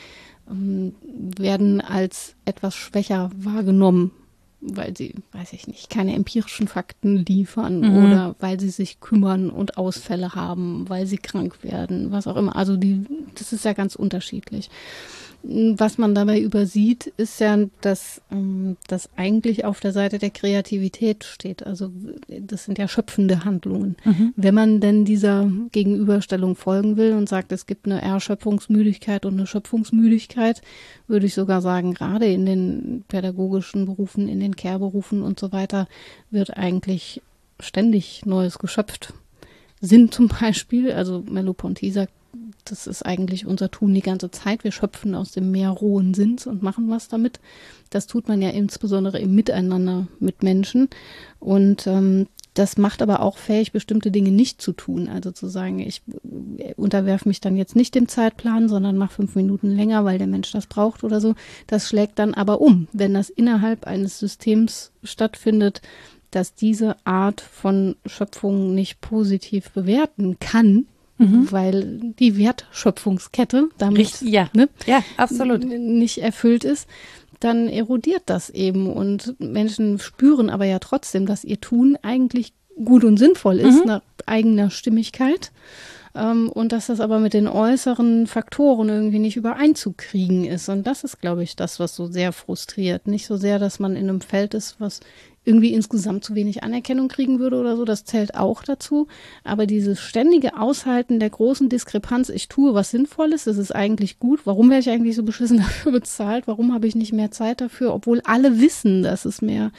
[0.50, 4.12] ähm, werden als etwas schwächer wahrgenommen
[4.60, 8.04] weil sie, weiß ich nicht, keine empirischen Fakten liefern mhm.
[8.04, 12.56] oder weil sie sich kümmern und Ausfälle haben, weil sie krank werden, was auch immer.
[12.56, 14.70] Also die, das ist ja ganz unterschiedlich.
[15.48, 21.22] Was man dabei übersieht, ist ja, dass ähm, das eigentlich auf der Seite der Kreativität
[21.22, 21.64] steht.
[21.64, 21.92] Also
[22.28, 23.96] das sind ja schöpfende Handlungen.
[24.04, 24.34] Mhm.
[24.34, 29.46] Wenn man denn dieser Gegenüberstellung folgen will und sagt, es gibt eine Erschöpfungsmüdigkeit und eine
[29.46, 30.62] Schöpfungsmüdigkeit,
[31.06, 35.86] würde ich sogar sagen, gerade in den pädagogischen Berufen, in den Care-Berufen und so weiter
[36.28, 37.22] wird eigentlich
[37.60, 39.14] ständig Neues geschöpft.
[39.80, 42.12] Sinn zum Beispiel, also Merleau-Ponty sagt,
[42.70, 44.64] das ist eigentlich unser Tun die ganze Zeit.
[44.64, 47.40] Wir schöpfen aus dem Meer rohen Sinns und machen was damit.
[47.90, 50.88] Das tut man ja insbesondere im Miteinander mit Menschen.
[51.38, 52.26] Und ähm,
[52.56, 55.08] das macht aber auch fähig, bestimmte Dinge nicht zu tun.
[55.08, 56.02] Also zu sagen, ich
[56.76, 60.52] unterwerfe mich dann jetzt nicht dem Zeitplan, sondern mache fünf Minuten länger, weil der Mensch
[60.52, 61.34] das braucht oder so.
[61.66, 62.88] Das schlägt dann aber um.
[62.92, 65.82] Wenn das innerhalb eines Systems stattfindet,
[66.30, 70.86] dass diese Art von Schöpfung nicht positiv bewerten kann,
[71.18, 71.50] mhm.
[71.50, 74.48] weil die Wertschöpfungskette damit Richtig, ja.
[74.54, 75.64] Ne, ja, absolut.
[75.64, 76.88] nicht erfüllt ist,
[77.40, 78.92] dann erodiert das eben.
[78.92, 82.52] Und Menschen spüren aber ja trotzdem, dass ihr Tun eigentlich
[82.82, 83.86] gut und sinnvoll ist, mhm.
[83.86, 85.52] nach eigener Stimmigkeit.
[86.14, 90.68] Ähm, und dass das aber mit den äußeren Faktoren irgendwie nicht übereinzukriegen ist.
[90.68, 93.06] Und das ist, glaube ich, das, was so sehr frustriert.
[93.06, 95.00] Nicht so sehr, dass man in einem Feld ist, was
[95.46, 99.06] irgendwie insgesamt zu wenig Anerkennung kriegen würde oder so, das zählt auch dazu.
[99.44, 104.40] Aber dieses ständige Aushalten der großen Diskrepanz, ich tue was Sinnvolles, das ist eigentlich gut.
[104.44, 106.48] Warum werde ich eigentlich so beschissen dafür bezahlt?
[106.48, 107.94] Warum habe ich nicht mehr Zeit dafür?
[107.94, 109.70] Obwohl alle wissen, dass es mehr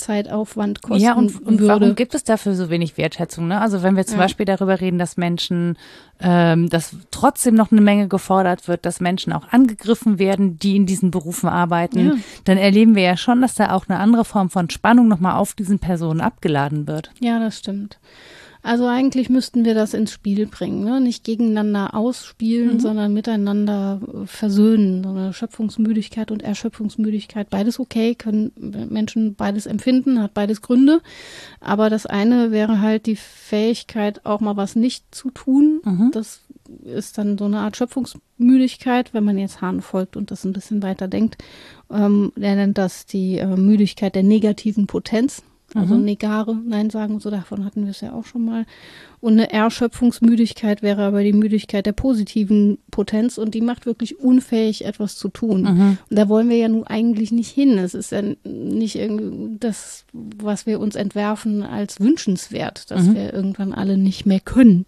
[0.00, 1.68] Zeitaufwand kosten Ja, und, und würde.
[1.80, 3.46] warum gibt es dafür so wenig Wertschätzung?
[3.48, 3.60] Ne?
[3.60, 4.24] Also wenn wir zum Ja.
[4.24, 5.76] Beispiel darüber reden, dass Menschen,
[6.20, 10.86] ähm, dass trotzdem noch eine Menge gefordert wird, dass Menschen auch angegriffen werden, die in
[10.86, 12.12] diesen Berufen arbeiten, Ja.
[12.44, 15.54] dann erleben wir ja schon, dass da auch eine andere Form von Spannung nochmal auf
[15.54, 17.10] diesen Personen abgeladen wird.
[17.20, 17.98] Ja, das stimmt.
[18.62, 21.00] Also eigentlich müssten wir das ins Spiel bringen, ne?
[21.00, 22.80] nicht gegeneinander ausspielen, Mhm.
[22.80, 25.02] sondern miteinander äh, versöhnen.
[25.02, 28.52] So eine Schöpfungsmüdigkeit und Erschöpfungsmüdigkeit, beides okay, können
[28.90, 31.00] Menschen beides empfinden, hat beides Gründe.
[31.60, 35.80] Aber das eine wäre halt die Fähigkeit, auch mal was nicht zu tun.
[35.84, 36.10] Mhm.
[36.12, 36.40] Das
[36.84, 40.82] ist dann so eine Art Schöpfungsmüdigkeit, wenn man jetzt Hahn folgt und das ein bisschen
[40.82, 41.38] weiter denkt.
[41.90, 45.42] Ähm, er nennt das die äh, Müdigkeit der negativen Potenz.
[45.74, 46.04] Also Mhm.
[46.04, 48.66] Negare, Nein sagen und so, davon hatten wir es ja auch schon mal.
[49.20, 54.84] Und eine Erschöpfungsmüdigkeit wäre aber die Müdigkeit der positiven Potenz und die macht wirklich unfähig,
[54.84, 55.62] etwas zu tun.
[55.62, 55.98] Mhm.
[56.08, 57.78] Und da wollen wir ja nun eigentlich nicht hin.
[57.78, 58.98] Es ist ja nicht
[59.60, 63.14] das, was wir uns entwerfen als wünschenswert, dass Mhm.
[63.14, 64.86] wir irgendwann alle nicht mehr können.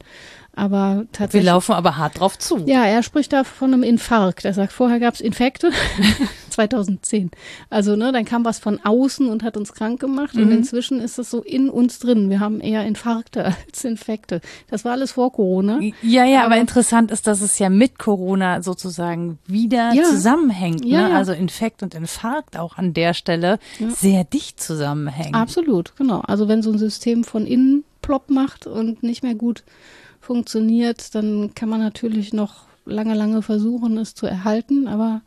[0.54, 1.46] Aber Wir tatsächlich.
[1.46, 2.58] laufen aber hart drauf zu.
[2.66, 4.44] Ja, er spricht da von einem Infarkt.
[4.44, 5.70] Er sagt, vorher gab es Infekte,
[6.50, 7.30] 2010.
[7.70, 10.34] Also, ne, dann kam was von außen und hat uns krank gemacht.
[10.34, 10.52] Und Mhm.
[10.52, 12.28] inzwischen ist das so in uns drin.
[12.30, 14.40] Wir haben eher Infarkte als Infekte.
[14.70, 15.80] Das war alles vor Corona.
[16.02, 20.02] Ja, ja, aber Aber- interessant ist, dass es ja mit Corona sozusagen wieder Ja.
[20.04, 20.84] zusammenhängt.
[20.84, 21.10] Ja, ne?
[21.10, 21.16] ja.
[21.16, 23.58] Also Infekt und Infarkt auch an der Stelle
[23.96, 25.34] sehr dicht zusammenhängen.
[25.34, 26.20] Absolut, genau.
[26.20, 29.62] Also wenn so ein System von innen plopp macht und nicht mehr gut
[30.22, 34.88] funktioniert, dann kann man natürlich noch lange, lange versuchen, es zu erhalten.
[34.88, 35.20] Aber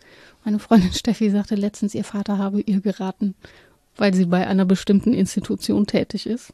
[0.43, 3.35] meine Freundin Steffi sagte letztens, ihr Vater habe ihr geraten,
[3.97, 6.53] weil sie bei einer bestimmten Institution tätig ist.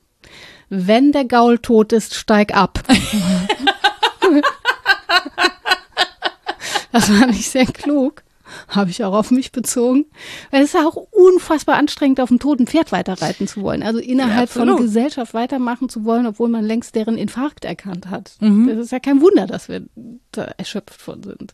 [0.70, 2.84] Wenn der Gaul tot ist, steig ab.
[6.92, 8.24] das war nicht sehr klug.
[8.68, 10.06] Habe ich auch auf mich bezogen.
[10.50, 13.84] Weil es ist ja auch unfassbar anstrengend, auf dem toten Pferd weiterreiten zu wollen.
[13.84, 14.78] Also innerhalb Ja, von.
[14.78, 18.34] Gesellschaft weitermachen zu wollen, obwohl man längst deren Infarkt erkannt hat.
[18.40, 18.68] Mhm.
[18.68, 19.84] Das ist ja kein Wunder, dass wir
[20.32, 21.54] da erschöpft von sind.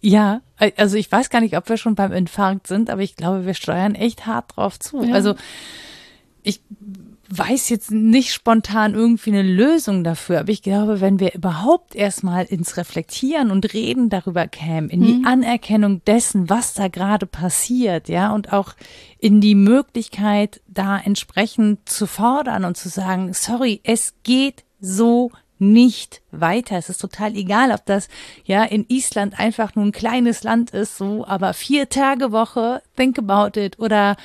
[0.00, 0.42] Ja,
[0.76, 3.54] also ich weiß gar nicht, ob wir schon beim Infarkt sind, aber ich glaube, wir
[3.54, 5.02] steuern echt hart drauf zu.
[5.02, 5.14] Ja.
[5.14, 5.34] Also
[6.42, 6.60] ich
[7.28, 12.44] weiß jetzt nicht spontan irgendwie eine Lösung dafür, aber ich glaube, wenn wir überhaupt erstmal
[12.44, 18.32] ins Reflektieren und Reden darüber kämen, in die Anerkennung dessen, was da gerade passiert, ja,
[18.32, 18.74] und auch
[19.18, 26.20] in die Möglichkeit, da entsprechend zu fordern und zu sagen, sorry, es geht so nicht
[26.30, 26.76] weiter.
[26.76, 28.08] Es ist total egal, ob das
[28.44, 33.18] ja in Island einfach nur ein kleines Land ist, so, aber vier Tage Woche, think
[33.18, 34.16] about it, oder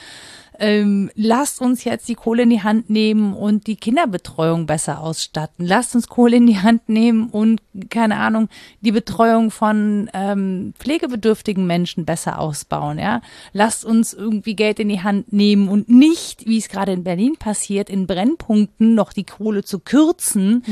[0.60, 5.66] ähm, lasst uns jetzt die Kohle in die Hand nehmen und die Kinderbetreuung besser ausstatten.
[5.66, 8.50] Lasst uns Kohle in die Hand nehmen und, keine Ahnung,
[8.82, 13.00] die Betreuung von ähm, pflegebedürftigen Menschen besser ausbauen.
[13.00, 13.22] Ja?
[13.54, 17.36] Lasst uns irgendwie Geld in die Hand nehmen und nicht, wie es gerade in Berlin
[17.38, 20.64] passiert, in Brennpunkten noch die Kohle zu kürzen,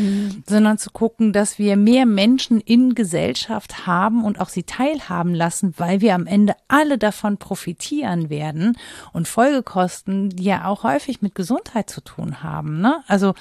[0.47, 5.73] sondern zu gucken, dass wir mehr Menschen in Gesellschaft haben und auch sie teilhaben lassen,
[5.78, 8.78] weil wir am Ende alle davon profitieren werden
[9.13, 9.28] und
[9.78, 12.82] Folgekosten, die ja auch häufig mit Gesundheit zu tun haben.
[12.82, 13.04] Ne?
[13.08, 13.34] Also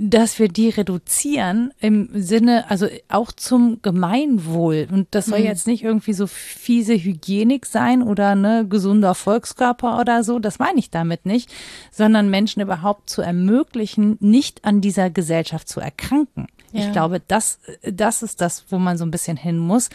[0.00, 4.86] dass wir die reduzieren im Sinne, also auch zum Gemeinwohl.
[4.92, 5.46] Und das soll mhm.
[5.46, 10.38] jetzt nicht irgendwie so fiese Hygienik sein oder ne, gesunder Volkskörper oder so.
[10.38, 11.52] Das meine ich damit nicht,
[11.90, 16.46] sondern Menschen überhaupt zu ermöglichen, nicht an dieser Gesellschaft zu erkranken.
[16.72, 16.86] Ja.
[16.86, 19.88] Ich glaube, das, das ist das, wo man so ein bisschen hin muss,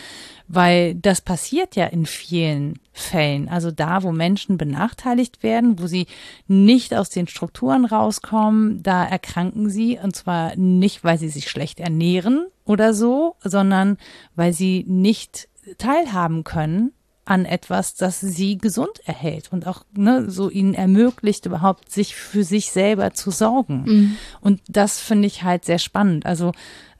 [0.47, 3.47] weil das passiert ja in vielen Fällen.
[3.49, 6.07] Also da, wo Menschen benachteiligt werden, wo sie
[6.47, 11.79] nicht aus den Strukturen rauskommen, da erkranken sie und zwar nicht, weil sie sich schlecht
[11.79, 13.97] ernähren oder so, sondern
[14.35, 16.91] weil sie nicht teilhaben können
[17.25, 22.43] an etwas, das sie gesund erhält und auch ne, so ihnen ermöglicht, überhaupt sich für
[22.43, 23.83] sich selber zu sorgen.
[23.85, 24.17] Mhm.
[24.41, 26.25] Und das finde ich halt sehr spannend.
[26.25, 26.51] Also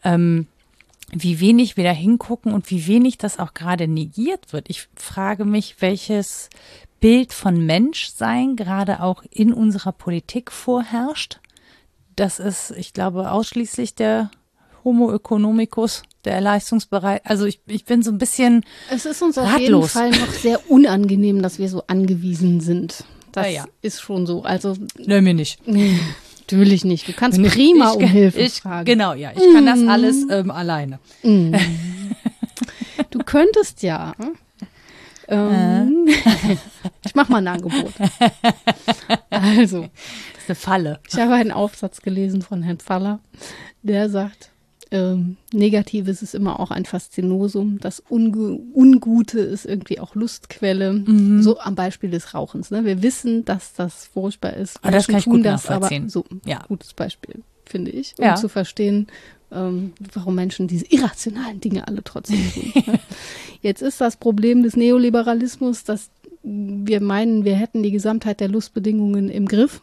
[0.03, 0.47] ähm,
[1.11, 4.69] wie wenig wir da hingucken und wie wenig das auch gerade negiert wird.
[4.69, 6.49] Ich frage mich, welches
[6.99, 11.39] Bild von Menschsein gerade auch in unserer Politik vorherrscht.
[12.15, 14.31] Das ist, ich glaube, ausschließlich der
[14.83, 17.21] Homo economicus, der leistungsbereit.
[17.25, 19.61] Also ich, ich bin so ein bisschen Es ist uns auf ratlos.
[19.61, 23.03] jeden Fall noch sehr unangenehm, dass wir so angewiesen sind.
[23.31, 24.43] Das ja, ist schon so.
[24.43, 25.59] Also Nö, mir nicht.
[26.39, 27.07] Natürlich nicht.
[27.07, 28.85] Du kannst prima ich, um Hilfe ich, fragen.
[28.85, 29.31] Genau, ja.
[29.31, 30.99] Ich kann das alles ähm, alleine.
[31.23, 31.55] Mm.
[33.09, 34.13] Du könntest ja.
[35.27, 36.53] Ähm, äh.
[37.05, 37.93] ich mach mal ein Angebot.
[39.29, 39.81] Also.
[40.33, 40.99] Das ist eine Falle.
[41.07, 43.19] Ich habe einen Aufsatz gelesen von Herrn Faller,
[43.83, 44.51] der sagt,
[44.93, 47.79] ähm, Negatives ist immer auch ein Faszinosum.
[47.79, 50.93] Das Unge Ungute ist irgendwie auch Lustquelle.
[50.93, 51.41] Mhm.
[51.41, 52.69] So am Beispiel des Rauchens.
[52.69, 52.85] Ne?
[52.85, 54.77] Wir wissen, dass das furchtbar ist.
[54.77, 56.63] Aber ah, das kann ich gut das, aber so ja.
[56.67, 58.35] gutes Beispiel, finde ich, um ja.
[58.35, 59.07] zu verstehen,
[59.51, 62.83] ähm, warum Menschen diese irrationalen Dinge alle trotzdem tun.
[62.85, 62.99] Ne?
[63.63, 66.11] Jetzt ist das Problem des Neoliberalismus, dass
[66.43, 69.81] wir meinen, wir hätten die Gesamtheit der Lustbedingungen im Griff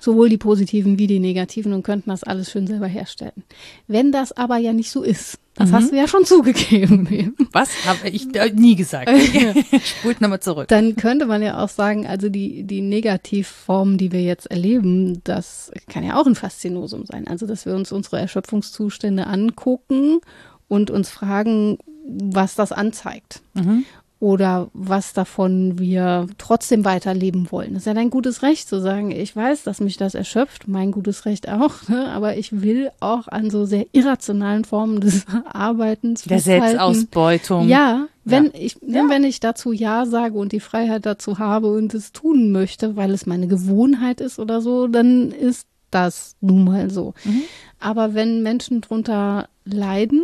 [0.00, 3.44] sowohl die positiven wie die negativen und könnten das alles schön selber herstellen.
[3.86, 5.74] Wenn das aber ja nicht so ist, das mhm.
[5.74, 7.34] hast du ja schon zugegeben.
[7.52, 9.10] Was habe ich nie gesagt?
[9.82, 10.68] Spult nochmal zurück.
[10.68, 15.72] Dann könnte man ja auch sagen, also die, die Negativformen, die wir jetzt erleben, das
[15.88, 17.26] kann ja auch ein Faszinosum sein.
[17.26, 20.20] Also, dass wir uns unsere Erschöpfungszustände angucken
[20.68, 23.40] und uns fragen, was das anzeigt.
[23.54, 23.84] Mhm
[24.20, 27.74] oder was davon wir trotzdem weiterleben wollen.
[27.74, 30.90] Das ist ja dein gutes Recht zu sagen, ich weiß, dass mich das erschöpft, mein
[30.90, 32.08] gutes Recht auch, ne?
[32.08, 36.24] aber ich will auch an so sehr irrationalen Formen des Arbeitens.
[36.24, 37.68] Der Selbstausbeutung.
[37.68, 38.50] Ja, wenn ja.
[38.54, 39.08] ich, ne, ja.
[39.08, 43.12] wenn ich dazu Ja sage und die Freiheit dazu habe und es tun möchte, weil
[43.12, 47.14] es meine Gewohnheit ist oder so, dann ist das nun mal so.
[47.24, 47.42] Mhm.
[47.78, 50.22] Aber wenn Menschen drunter leiden,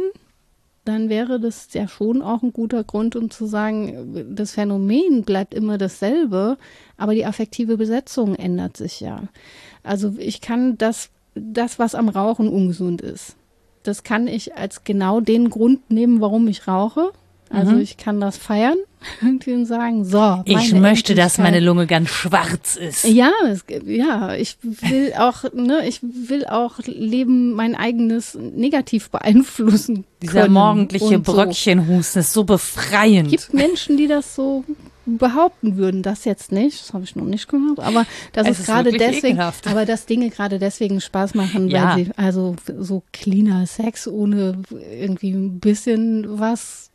[0.85, 5.55] dann wäre das ja schon auch ein guter Grund, um zu sagen, das Phänomen bleibt
[5.55, 6.59] immer dasselbe,
[6.97, 9.23] aber die affektive Besetzung ändert sich ja.
[9.83, 13.37] Also ich kann das, das, was am Rauchen ungesund ist,
[13.83, 17.13] das kann ich als genau den Grund nehmen, warum ich rauche.
[17.51, 17.81] Also mhm.
[17.81, 18.77] ich kann das feiern
[19.23, 20.43] irgendwie sagen, so.
[20.45, 23.05] Ich möchte, dass meine Lunge ganz schwarz ist.
[23.05, 30.05] Ja, es, ja, ich will auch, ne, ich will auch Leben mein eigenes negativ beeinflussen.
[30.23, 33.33] Dieser können morgendliche Bröckchenhusten ist so befreiend.
[33.33, 34.65] Es gibt Menschen, die das so
[35.07, 38.67] behaupten würden, das jetzt nicht, das habe ich noch nicht gehört, aber das ist, ist
[38.67, 39.67] gerade deswegen, ekelhaft.
[39.67, 41.97] aber dass Dinge gerade deswegen Spaß machen, ja.
[41.97, 44.63] weil sie also so cleaner Sex ohne
[44.99, 46.91] irgendwie ein bisschen was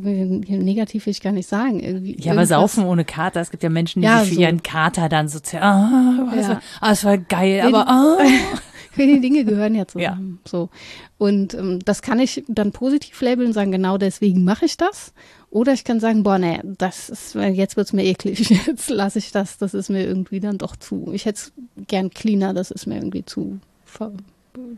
[0.00, 1.80] negativ will ich gar nicht sagen.
[1.80, 3.40] Irgendwie, ja, aber saufen ohne Kater.
[3.40, 4.40] Es gibt ja Menschen, die ja, sich für so.
[4.42, 6.60] ihren Kater dann so, ah, ja.
[6.80, 8.18] ah, es war geil, aber ah.
[8.96, 10.40] die Dinge gehören ja zusammen.
[10.44, 10.50] Ja.
[10.50, 10.70] So.
[11.18, 15.12] Und ähm, das kann ich dann positiv labeln und sagen, genau deswegen mache ich das.
[15.50, 19.32] Oder ich kann sagen, boah, nee, das ist, jetzt wird's mir eklig, jetzt lasse ich
[19.32, 21.10] das, das ist mir irgendwie dann doch zu.
[21.12, 21.52] Ich hätte es
[21.86, 23.58] gern cleaner, das ist mir irgendwie zu,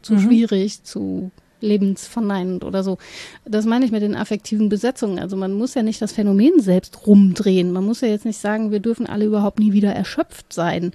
[0.03, 0.21] zu mhm.
[0.21, 1.31] schwierig, zu
[1.63, 2.99] lebensverneinend oder so.
[3.45, 5.19] Das meine ich mit den affektiven Besetzungen.
[5.19, 7.73] Also man muss ja nicht das Phänomen selbst rumdrehen.
[7.73, 10.93] Man muss ja jetzt nicht sagen, wir dürfen alle überhaupt nie wieder erschöpft sein,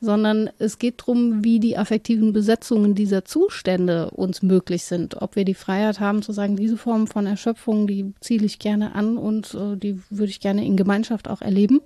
[0.00, 5.22] sondern es geht darum, wie die affektiven Besetzungen dieser Zustände uns möglich sind.
[5.22, 8.94] Ob wir die Freiheit haben zu sagen, diese Form von Erschöpfung, die ziele ich gerne
[8.94, 11.80] an und äh, die würde ich gerne in Gemeinschaft auch erleben.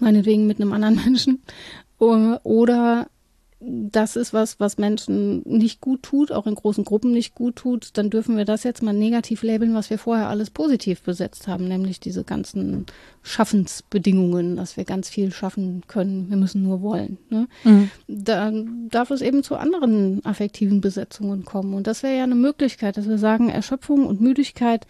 [0.00, 1.42] Meinetwegen mit einem anderen Menschen.
[1.98, 3.06] Oder
[3.58, 7.90] das ist was, was Menschen nicht gut tut, auch in großen Gruppen nicht gut tut,
[7.94, 11.66] dann dürfen wir das jetzt mal negativ labeln, was wir vorher alles positiv besetzt haben,
[11.66, 12.84] nämlich diese ganzen
[13.22, 16.28] Schaffensbedingungen, dass wir ganz viel schaffen können.
[16.28, 17.16] Wir müssen nur wollen.
[17.30, 17.48] Ne?
[17.64, 17.90] Mhm.
[18.06, 21.72] Dann darf es eben zu anderen affektiven Besetzungen kommen.
[21.72, 24.86] Und das wäre ja eine Möglichkeit, dass wir sagen, Erschöpfung und Müdigkeit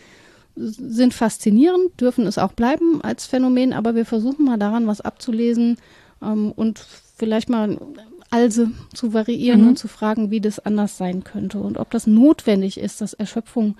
[0.57, 5.77] sind faszinierend, dürfen es auch bleiben als Phänomen, aber wir versuchen mal daran was abzulesen
[6.23, 6.85] ähm, und
[7.17, 7.79] vielleicht mal
[8.31, 9.69] also zu variieren mhm.
[9.69, 13.77] und zu fragen, wie das anders sein könnte und ob das notwendig ist, dass Erschöpfung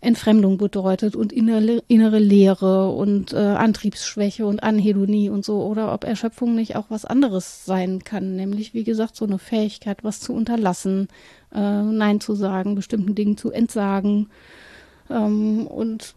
[0.00, 6.04] Entfremdung bedeutet und innere, innere Leere und äh, Antriebsschwäche und Anhedonie und so oder ob
[6.04, 10.34] Erschöpfung nicht auch was anderes sein kann, nämlich wie gesagt so eine Fähigkeit, was zu
[10.34, 11.08] unterlassen,
[11.52, 14.28] äh, Nein zu sagen, bestimmten Dingen zu entsagen
[15.10, 16.14] ähm, und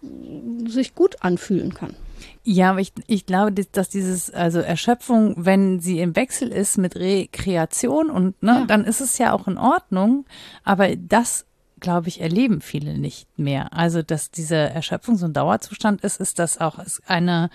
[0.68, 1.96] sich gut anfühlen kann.
[2.44, 6.96] Ja, aber ich, ich glaube, dass dieses, also Erschöpfung, wenn sie im Wechsel ist mit
[6.96, 8.66] Rekreation und ne, ja.
[8.66, 10.26] dann ist es ja auch in Ordnung.
[10.64, 11.46] Aber das
[11.80, 13.74] glaube ich, erleben viele nicht mehr.
[13.74, 17.50] Also, dass diese Erschöpfung so ein Dauerzustand ist, ist, dass auch es eine,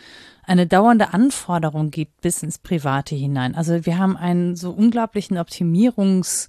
[0.45, 3.55] eine dauernde Anforderung gibt bis ins Private hinein.
[3.55, 6.49] Also, wir haben einen so unglaublichen Optimierungs-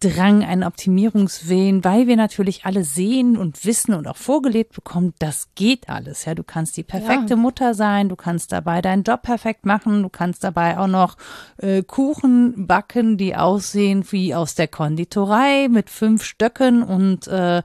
[0.00, 5.48] Drang, einen Optimierungswillen, weil wir natürlich alle sehen und wissen und auch vorgelebt bekommen, das
[5.54, 6.26] geht alles.
[6.26, 7.36] Ja, du kannst die perfekte ja.
[7.36, 11.16] Mutter sein, du kannst dabei deinen Job perfekt machen, du kannst dabei auch noch
[11.56, 17.62] äh, Kuchen backen, die aussehen wie aus der Konditorei mit fünf Stöcken und äh,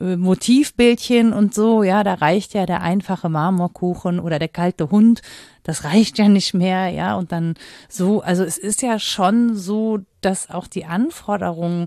[0.00, 5.22] äh, Motivbildchen und so, ja, da reicht ja der einfache Marmorkuchen oder der kalte Hund,
[5.62, 7.54] das reicht ja nicht mehr, ja, und dann
[7.88, 11.86] so, also es ist ja schon so, dass auch die Anforderungen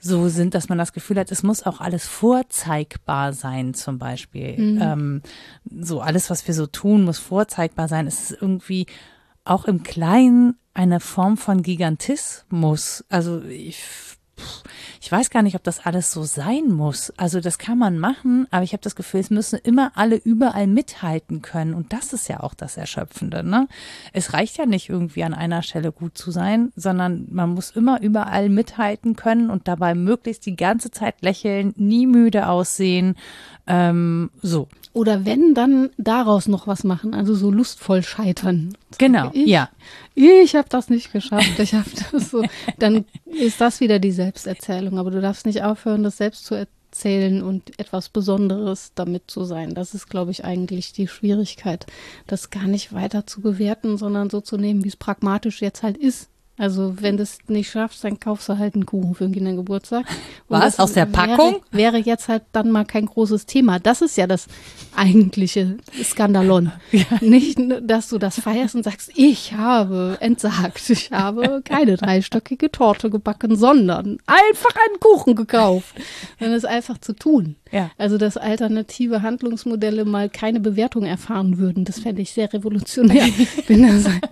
[0.00, 4.56] so sind, dass man das Gefühl hat, es muss auch alles vorzeigbar sein, zum Beispiel.
[4.56, 4.78] Mhm.
[4.80, 5.22] Ähm,
[5.82, 8.06] so alles, was wir so tun, muss vorzeigbar sein.
[8.06, 8.86] Es ist irgendwie
[9.44, 13.04] auch im Kleinen eine Form von Gigantismus.
[13.08, 13.82] Also ich
[15.00, 17.12] ich weiß gar nicht, ob das alles so sein muss.
[17.16, 20.66] Also das kann man machen, aber ich habe das Gefühl, es müssen immer alle überall
[20.66, 21.74] mithalten können.
[21.74, 23.42] Und das ist ja auch das Erschöpfende.
[23.42, 23.68] Ne?
[24.12, 28.00] Es reicht ja nicht irgendwie an einer Stelle gut zu sein, sondern man muss immer
[28.00, 33.16] überall mithalten können und dabei möglichst die ganze Zeit lächeln, nie müde aussehen.
[33.66, 34.68] Ähm, so.
[34.98, 38.76] Oder wenn, dann daraus noch was machen, also so lustvoll scheitern.
[38.98, 39.68] Genau, ich, ja.
[40.16, 41.56] Ich habe das nicht geschafft.
[41.60, 42.42] Ich habe das so.
[42.80, 44.98] Dann ist das wieder die Selbsterzählung.
[44.98, 49.72] Aber du darfst nicht aufhören, das selbst zu erzählen und etwas Besonderes damit zu sein.
[49.76, 51.86] Das ist, glaube ich, eigentlich die Schwierigkeit,
[52.26, 55.96] das gar nicht weiter zu bewerten, sondern so zu nehmen, wie es pragmatisch jetzt halt
[55.96, 56.28] ist.
[56.58, 60.04] Also wenn du es nicht schaffst, dann kaufst du halt einen Kuchen für den Kindergeburtstag.
[60.48, 60.80] Und Was?
[60.80, 61.60] Aus der Packung?
[61.70, 63.78] Wäre, wäre, jetzt halt dann mal kein großes Thema.
[63.78, 64.48] Das ist ja das
[64.96, 66.72] eigentliche Skandalon.
[66.90, 67.04] Ja.
[67.20, 73.10] Nicht, dass du das feierst und sagst, ich habe entsagt, ich habe keine dreistöckige Torte
[73.10, 75.94] gebacken, sondern einfach einen Kuchen gekauft.
[76.40, 77.56] Dann ist einfach zu tun.
[77.70, 77.90] Ja.
[77.98, 83.26] Also, dass alternative Handlungsmodelle mal keine Bewertung erfahren würden, das fände ich sehr revolutionär.
[83.26, 84.30] Ich bin da seit,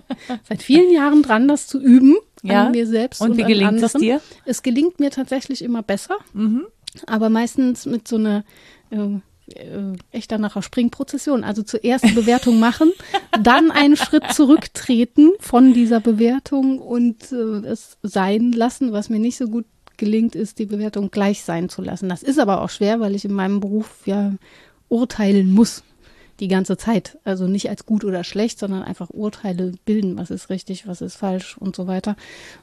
[0.49, 2.65] seit vielen Jahren dran, das zu üben ja.
[2.65, 3.85] an mir selbst und, und wie gelingt anderen.
[3.85, 4.21] es dir?
[4.45, 6.65] Es gelingt mir tatsächlich immer besser, mhm.
[7.05, 8.43] aber meistens mit so einer
[8.89, 9.19] äh,
[9.55, 11.43] äh, echt nachher Springprozession.
[11.43, 12.91] Also zuerst die Bewertung machen,
[13.41, 19.37] dann einen Schritt zurücktreten von dieser Bewertung und äh, es sein lassen, was mir nicht
[19.37, 19.65] so gut
[19.97, 22.09] gelingt, ist, die Bewertung gleich sein zu lassen.
[22.09, 24.33] Das ist aber auch schwer, weil ich in meinem Beruf ja
[24.89, 25.83] urteilen muss
[26.39, 27.17] die ganze Zeit.
[27.23, 31.15] Also nicht als gut oder schlecht, sondern einfach Urteile bilden, was ist richtig, was ist
[31.15, 32.15] falsch und so weiter.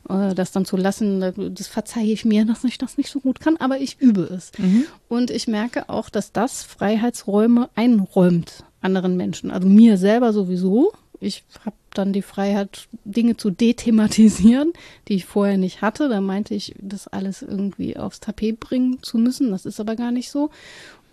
[0.08, 3.40] Äh, das dann zu lassen, das verzeihe ich mir, dass ich das nicht so gut
[3.40, 4.52] kann, aber ich übe es.
[4.58, 4.86] Mhm.
[5.08, 9.50] Und ich merke auch, dass das Freiheitsräume einräumt anderen Menschen.
[9.50, 10.92] Also mir selber sowieso.
[11.20, 14.72] Ich habe dann die Freiheit, Dinge zu dethematisieren,
[15.08, 16.08] die ich vorher nicht hatte.
[16.08, 19.50] Da meinte ich, das alles irgendwie aufs Tapet bringen zu müssen.
[19.50, 20.50] Das ist aber gar nicht so.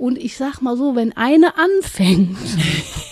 [0.02, 2.36] Und ich sag mal so, wenn eine anfängt,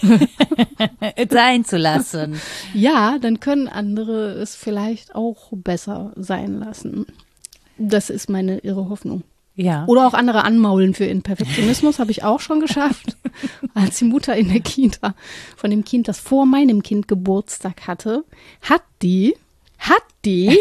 [1.30, 2.42] sein zu lassen,
[2.74, 7.06] ja, dann können andere es vielleicht auch besser sein lassen.
[7.78, 9.22] Das ist meine irre Hoffnung.
[9.54, 9.86] Ja.
[9.86, 13.18] Oder auch andere anmaulen für ihren Perfektionismus, habe ich auch schon geschafft.
[13.76, 15.14] Als die Mutter in der Kita
[15.58, 18.24] von dem Kind, das vor meinem Kind Geburtstag hatte,
[18.62, 19.36] hat die
[19.80, 20.60] hat die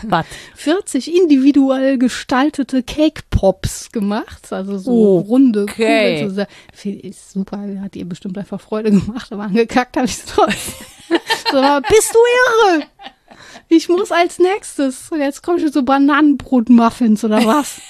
[0.56, 6.26] 40 individuell gestaltete Cake Pops gemacht, also so oh, runde okay.
[6.26, 6.46] Kugeln.
[6.82, 10.86] So, ist super, hat ihr bestimmt einfach Freude gemacht, aber angekackt habe ich es trotzdem.
[11.52, 12.18] so, bist du
[12.74, 12.86] irre?
[13.68, 15.10] Ich muss als nächstes.
[15.10, 17.80] Und jetzt kommen schon so Bananenbrot-Muffins oder was?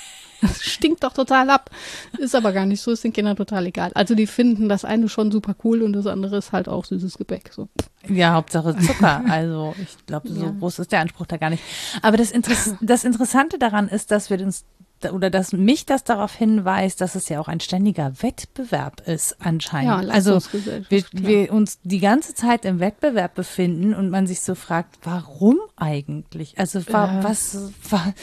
[0.47, 1.71] Das stinkt doch total ab.
[2.19, 3.91] Ist aber gar nicht so, ist den Kindern total egal.
[3.95, 7.19] Also die finden das eine schon super cool und das andere ist halt auch süßes
[7.19, 7.51] Gebäck.
[7.53, 7.69] So.
[8.09, 9.23] Ja, Hauptsache Zucker.
[9.29, 10.55] Also ich glaube, so ja.
[10.59, 11.63] groß ist der Anspruch da gar nicht.
[12.03, 14.65] Aber das, Interess das Interessante daran ist, dass wir uns
[15.13, 20.05] oder dass mich das darauf hinweist, dass es ja auch ein ständiger Wettbewerb ist anscheinend.
[20.05, 20.41] Ja, also
[20.89, 25.59] wir, wir uns die ganze Zeit im Wettbewerb befinden und man sich so fragt, warum
[25.77, 26.59] eigentlich?
[26.59, 28.15] Also war, Äh, was war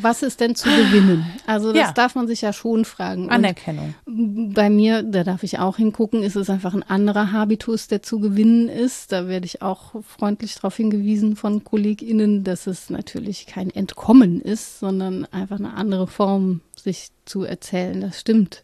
[0.00, 1.24] Was ist denn zu gewinnen?
[1.46, 1.92] Also das Ja.
[1.92, 3.24] darf man sich ja schon fragen.
[3.24, 3.94] Und Anerkennung?
[4.06, 8.18] bei mir, da darf ich auch hingucken, ist es einfach ein anderer Habitus, der zu
[8.20, 9.12] gewinnen ist.
[9.12, 14.78] Da werde ich auch freundlich darauf hingewiesen von KollegInnen, dass es natürlich kein Entkommen ist,
[14.80, 18.00] sondern einfach eine andere Form, sich zu erzählen.
[18.00, 18.62] Das stimmt.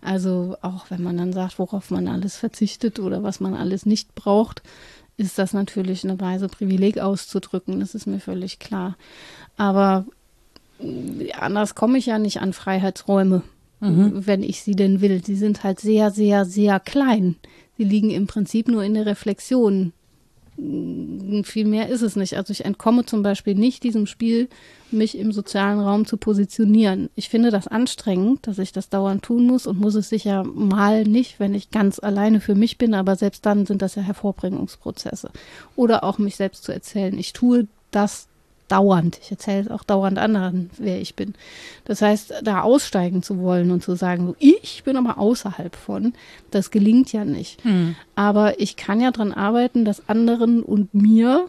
[0.00, 4.14] Also auch wenn man dann sagt, worauf man alles verzichtet oder was man alles nicht
[4.16, 4.62] braucht,
[5.20, 7.80] ist das natürlich eine Weise, Privileg auszudrücken.
[7.80, 8.96] Das ist mir völlig klar.
[9.56, 10.06] Aber
[11.38, 13.42] anders komme ich ja nicht an Freiheitsräume,
[13.80, 15.22] wenn ich sie denn will.
[15.24, 17.36] Sie sind halt sehr, sehr, sehr klein.
[17.76, 19.92] Sie liegen im Prinzip nur in der Reflexion.
[21.44, 22.36] Viel mehr ist es nicht.
[22.36, 24.48] Also ich entkomme zum Beispiel nicht diesem Spiel,
[24.90, 27.08] mich im sozialen Raum zu positionieren.
[27.14, 31.04] Ich finde das anstrengend, dass ich das dauernd tun muss und muss es sicher mal
[31.04, 35.30] nicht, wenn ich ganz alleine für mich bin, aber selbst dann sind das ja Hervorbringungsprozesse.
[35.76, 37.16] Oder auch mich selbst zu erzählen.
[37.18, 38.28] Ich tue das
[38.70, 39.18] dauernd.
[39.22, 41.34] Ich erzähle es auch dauernd anderen, wer ich bin.
[41.84, 46.14] Das heißt, da aussteigen zu wollen und zu sagen, so, ich bin aber außerhalb von,
[46.50, 47.60] das gelingt ja nicht.
[48.14, 51.48] Aber ich kann ja dran arbeiten, dass anderen und mir,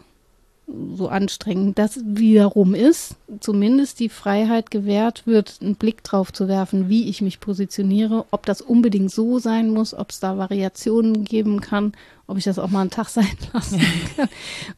[0.66, 6.88] so anstrengend das wiederum ist, zumindest die Freiheit gewährt wird, einen Blick drauf zu werfen,
[6.88, 11.60] wie ich mich positioniere, ob das unbedingt so sein muss, ob es da Variationen geben
[11.60, 11.92] kann,
[12.26, 13.80] ob ich das auch mal einen Tag sein lassen
[14.16, 14.28] kann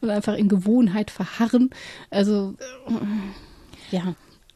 [0.01, 1.69] und einfach in Gewohnheit verharren.
[2.09, 2.55] Also,
[3.91, 4.15] ja.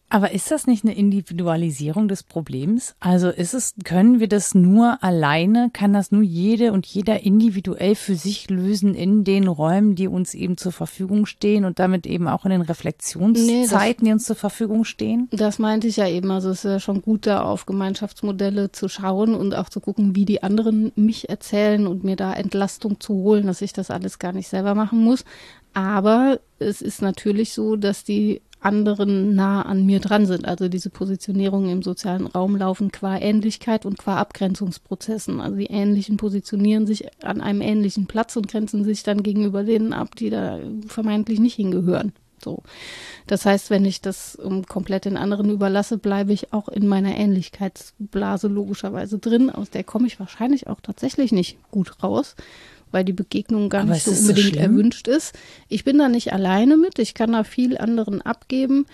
[0.10, 2.96] Aber ist das nicht eine Individualisierung des Problems?
[3.00, 7.96] Also ist es, können wir das nur alleine, kann das nur jede und jeder individuell
[7.96, 12.28] für sich lösen in den Räumen, die uns eben zur Verfügung stehen und damit eben
[12.28, 15.28] auch in den Reflexionszeiten, die uns zur Verfügung stehen?
[15.32, 16.32] Das meinte ich ja eben.
[16.32, 20.16] Also es ist ja schon gut, da auf Gemeinschaftsmodelle zu schauen und auch zu gucken,
[20.16, 24.18] wie die anderen mich erzählen und mir da Entlastung zu holen, dass ich das alles
[24.18, 25.24] gar nicht selber machen muss.
[25.74, 30.48] Aber es ist natürlich so, dass die anderen nah an mir dran sind.
[30.48, 35.40] Also diese Positionierungen im sozialen Raum laufen qua Ähnlichkeit und qua Abgrenzungsprozessen.
[35.42, 39.94] Also die Ähnlichen positionieren sich an einem ähnlichen Platz und grenzen sich dann gegenüber denen
[39.94, 42.12] ab, die da vermeintlich nicht hingehören.
[42.44, 42.64] So.
[43.28, 47.16] Das heißt, wenn ich das um, komplett den anderen überlasse, bleibe ich auch in meiner
[47.16, 49.50] Ähnlichkeitsblase logischerweise drin.
[49.50, 52.36] Aus der komme ich wahrscheinlich auch tatsächlich nicht gut raus,
[52.92, 54.62] weil die Begegnung gar Aber nicht so so unbedingt schlimm?
[54.64, 55.34] erwünscht ist.
[55.68, 57.00] Ich bin da nicht alleine mit.
[57.00, 58.86] Ich kann da viel anderen abgeben.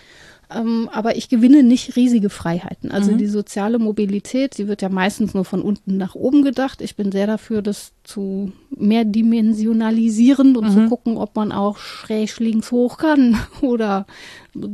[0.56, 2.92] Ähm, aber ich gewinne nicht riesige Freiheiten.
[2.92, 3.18] Also Mhm.
[3.18, 6.82] die soziale Mobilität, die wird ja meistens nur von unten nach oben gedacht.
[6.82, 10.72] Ich bin sehr dafür, das zu mehr dimensionalisieren und Mhm.
[10.72, 14.06] zu gucken, ob man auch schräg links hoch kann oder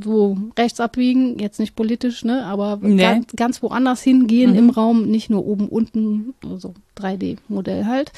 [0.03, 3.01] so rechts abbiegen, jetzt nicht politisch, ne, aber Nee.
[3.01, 4.57] ganz, ganz woanders hingehen Mhm.
[4.57, 8.11] im Raum, nicht nur oben, unten, also 3D-Modell halt.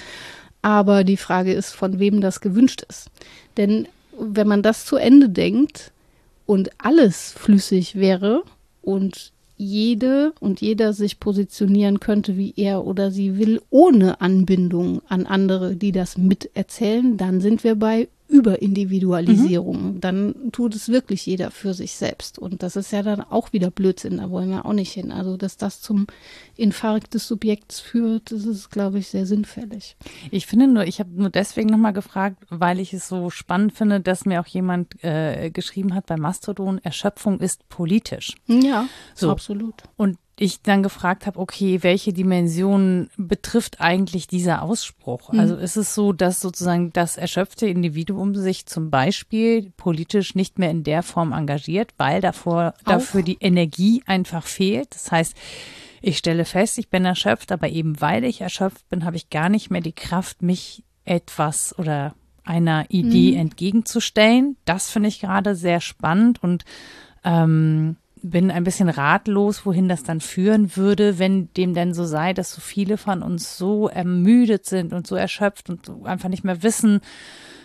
[0.63, 3.11] Aber die Frage ist, von wem das gewünscht ist.
[3.57, 3.87] Denn
[4.17, 5.91] wenn man das zu Ende denkt
[6.45, 8.43] und alles flüssig wäre
[8.81, 15.25] und jede und jeder sich positionieren könnte, wie er oder sie will, ohne Anbindung an
[15.25, 19.99] andere, die das miterzählen, dann sind wir bei Überindividualisierung.
[19.99, 22.39] Dann tut es wirklich jeder für sich selbst.
[22.39, 25.11] Und das ist ja dann auch wieder Blödsinn, da wollen wir auch nicht hin.
[25.11, 26.07] Also, dass das zum
[26.55, 29.95] Infarkt des Subjekts führt, das ist, glaube ich, sehr sinnfällig.
[30.31, 33.99] Ich finde nur, ich habe nur deswegen nochmal gefragt, weil ich es so spannend finde,
[34.01, 38.35] dass mir auch jemand äh, geschrieben hat bei Mastodon, Erschöpfung ist politisch.
[38.47, 39.29] Ja, So.
[39.29, 39.75] absolut.
[39.95, 45.29] Und ich dann gefragt habe, okay, welche Dimension betrifft eigentlich dieser Ausspruch?
[45.29, 50.71] Also ist es so, dass sozusagen das erschöpfte Individuum sich zum Beispiel politisch nicht mehr
[50.71, 54.95] in der Form engagiert, weil davor, dafür die Energie einfach fehlt?
[54.95, 55.35] Das heißt,
[56.01, 59.49] ich stelle fest, ich bin erschöpft, aber eben weil ich erschöpft bin, habe ich gar
[59.49, 64.57] nicht mehr die Kraft, mich etwas oder einer Idee entgegenzustellen.
[64.65, 66.65] Das finde ich gerade sehr spannend und
[67.23, 72.33] ähm, bin ein bisschen ratlos, wohin das dann führen würde, wenn dem denn so sei,
[72.33, 76.43] dass so viele von uns so ermüdet sind und so erschöpft und so einfach nicht
[76.43, 77.01] mehr wissen,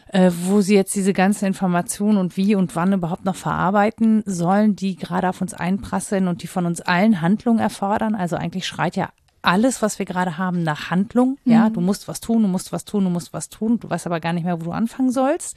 [0.09, 4.75] äh, wo sie jetzt diese ganze Information und wie und wann überhaupt noch verarbeiten sollen,
[4.75, 8.15] die gerade auf uns einprasseln und die von uns allen Handlung erfordern.
[8.15, 9.11] Also eigentlich schreit ja
[9.43, 11.39] alles, was wir gerade haben, nach Handlung.
[11.45, 13.79] Ja, du musst was tun, du musst was tun, du musst was tun.
[13.79, 15.57] Du weißt aber gar nicht mehr, wo du anfangen sollst.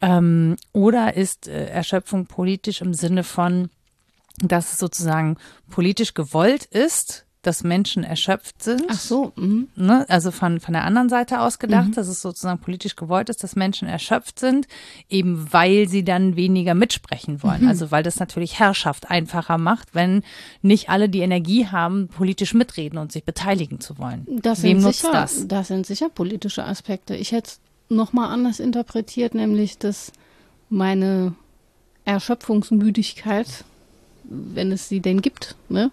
[0.00, 3.70] Ähm, oder ist äh, Erschöpfung politisch im Sinne von,
[4.42, 5.36] dass es sozusagen
[5.70, 8.82] politisch gewollt ist, dass Menschen erschöpft sind.
[8.88, 9.68] Ach so, mhm.
[9.76, 10.04] Ne?
[10.08, 13.54] Also von, von der anderen Seite aus gedacht, dass es sozusagen politisch gewollt ist, dass
[13.54, 14.66] Menschen erschöpft sind,
[15.08, 17.66] eben weil sie dann weniger mitsprechen wollen.
[17.68, 20.22] Also weil das natürlich Herrschaft einfacher macht, wenn
[20.62, 24.26] nicht alle die Energie haben, politisch mitreden und sich beteiligen zu wollen.
[24.42, 25.68] Das Wem nutzt sicher, das?
[25.68, 27.14] sind sicher politische Aspekte.
[27.14, 30.12] Ich hätte es nochmal anders interpretiert, nämlich dass
[30.68, 31.34] meine
[32.04, 33.64] Erschöpfungsmüdigkeit,
[34.28, 35.90] wenn es sie denn gibt, ne,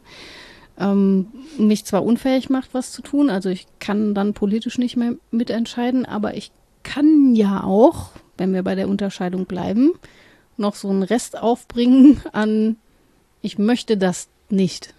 [0.78, 1.28] ähm,
[1.58, 6.06] mich zwar unfähig macht, was zu tun, also ich kann dann politisch nicht mehr mitentscheiden,
[6.06, 6.52] aber ich
[6.84, 9.94] kann ja auch, wenn wir bei der Unterscheidung bleiben,
[10.58, 12.78] noch so einen Rest aufbringen an,
[13.42, 14.94] ich möchte das nicht.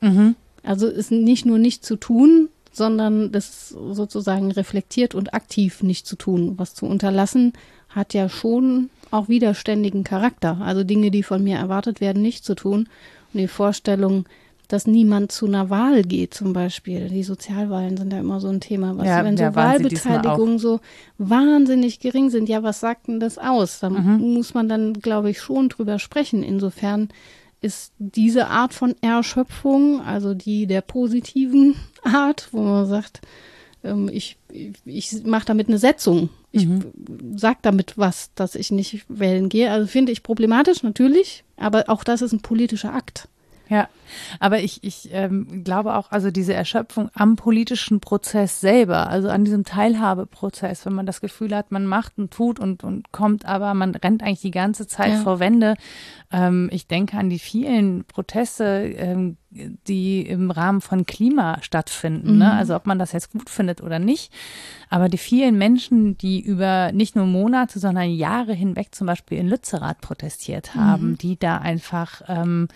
[0.00, 0.34] Mhm.
[0.62, 6.16] Also ist nicht nur nicht zu tun, sondern das sozusagen reflektiert und aktiv nicht zu
[6.16, 6.54] tun.
[6.58, 7.52] Was zu unterlassen,
[7.88, 10.58] hat ja schon auch widerständigen Charakter.
[10.60, 12.88] Also Dinge, die von mir erwartet werden, nicht zu tun.
[13.32, 14.26] Und die Vorstellung,
[14.68, 17.08] dass niemand zu einer Wahl geht, zum Beispiel.
[17.08, 18.96] Die Sozialwahlen sind ja immer so ein Thema.
[18.96, 20.80] Was, ja, wenn so ja, Wahlbeteiligungen so
[21.18, 23.80] wahnsinnig gering sind, ja, was sagt denn das aus?
[23.80, 24.34] Da mhm.
[24.34, 26.42] muss man dann, glaube ich, schon drüber sprechen.
[26.42, 27.08] Insofern
[27.60, 33.20] ist diese Art von Erschöpfung, also die der positiven Art, wo man sagt,
[33.84, 36.28] ähm, ich, ich, ich mache damit eine Setzung.
[36.56, 37.36] Ich mhm.
[37.36, 39.70] sage damit was, dass ich nicht wählen gehe.
[39.70, 43.28] Also finde ich problematisch, natürlich, aber auch das ist ein politischer Akt.
[43.68, 43.88] Ja,
[44.38, 49.44] aber ich, ich ähm, glaube auch, also diese Erschöpfung am politischen Prozess selber, also an
[49.44, 53.74] diesem Teilhabeprozess, wenn man das Gefühl hat, man macht und tut und, und kommt, aber
[53.74, 55.20] man rennt eigentlich die ganze Zeit ja.
[55.22, 55.74] vor Wände.
[56.30, 58.64] Ähm, ich denke an die vielen Proteste,
[58.96, 59.36] ähm,
[59.86, 62.26] die im Rahmen von Klima stattfinden.
[62.26, 62.32] Ne?
[62.32, 62.38] Mhm.
[62.38, 62.52] Ne?
[62.52, 64.32] Also ob man das jetzt gut findet oder nicht.
[64.88, 69.48] Aber die vielen Menschen, die über nicht nur Monate, sondern Jahre hinweg zum Beispiel in
[69.48, 71.18] Lützerath protestiert haben, mhm.
[71.18, 72.68] die da einfach ähm,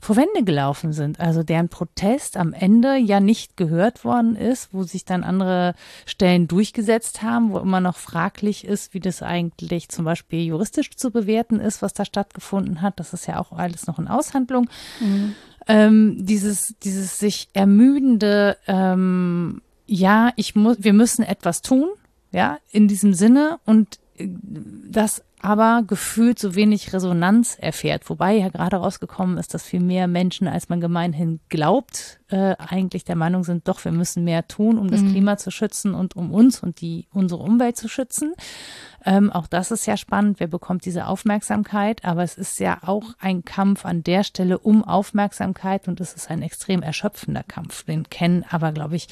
[0.00, 1.20] vor Wände gelaufen sind.
[1.20, 5.74] Also deren Protest am Ende ja nicht gehört worden ist, wo sich dann andere
[6.06, 11.10] Stellen durchgesetzt haben, wo immer noch fraglich ist, wie das eigentlich zum Beispiel juristisch zu
[11.10, 12.98] bewerten ist, was da stattgefunden hat.
[13.00, 14.70] Das ist ja auch alles noch in Aushandlung.
[15.00, 15.34] Mhm
[15.68, 21.88] ähm, dieses, dieses sich ermüdende, ähm, ja, ich muss, wir müssen etwas tun,
[22.32, 24.28] ja, in diesem Sinne und äh,
[24.90, 28.08] das aber gefühlt so wenig Resonanz erfährt.
[28.10, 33.04] Wobei ja gerade rausgekommen ist, dass viel mehr Menschen, als man gemeinhin glaubt, äh, eigentlich
[33.04, 35.12] der Meinung sind, doch, wir müssen mehr tun, um das mhm.
[35.12, 38.34] Klima zu schützen und um uns und die unsere Umwelt zu schützen.
[39.04, 40.40] Ähm, auch das ist ja spannend.
[40.40, 42.04] Wer bekommt diese Aufmerksamkeit?
[42.04, 46.30] Aber es ist ja auch ein Kampf an der Stelle um Aufmerksamkeit und es ist
[46.30, 47.84] ein extrem erschöpfender Kampf.
[47.84, 49.08] Den kennen aber, glaube ich,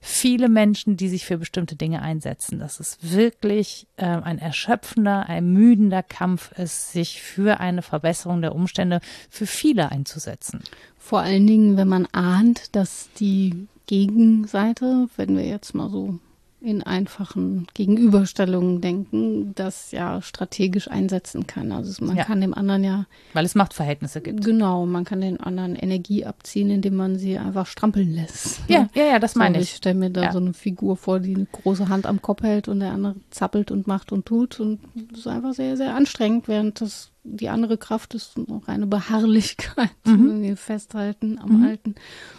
[0.00, 2.58] viele Menschen, die sich für bestimmte Dinge einsetzen.
[2.58, 5.28] Das ist wirklich äh, ein erschöpfender,
[5.66, 10.62] ermüdender Kampf ist, sich für eine Verbesserung der Umstände für viele einzusetzen.
[10.96, 16.18] Vor allen Dingen, wenn man ahnt, dass die Gegenseite, wenn wir jetzt mal so
[16.60, 21.70] in einfachen Gegenüberstellungen denken, das ja strategisch einsetzen kann.
[21.70, 22.24] Also man ja.
[22.24, 23.06] kann dem anderen ja.
[23.34, 24.44] Weil es Machtverhältnisse gibt.
[24.44, 28.60] Genau, man kann den anderen Energie abziehen, indem man sie einfach strampeln lässt.
[28.68, 29.64] Ja, ja, ja, das so, meine ich.
[29.64, 30.32] Ich stelle mir da ja.
[30.32, 33.70] so eine Figur vor, die eine große Hand am Kopf hält und der andere zappelt
[33.70, 34.58] und macht und tut.
[34.58, 34.80] Und
[35.10, 39.90] das ist einfach sehr, sehr anstrengend, während das die andere Kraft ist noch eine Beharrlichkeit,
[40.04, 40.56] mhm.
[40.56, 41.64] festhalten am mhm.
[41.66, 41.94] Alten.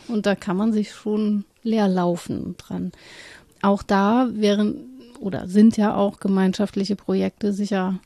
[0.08, 2.94] Und da kann man sich schon leer laufen dran
[3.62, 4.76] auch da wären
[5.20, 8.00] oder sind ja auch gemeinschaftliche Projekte sicher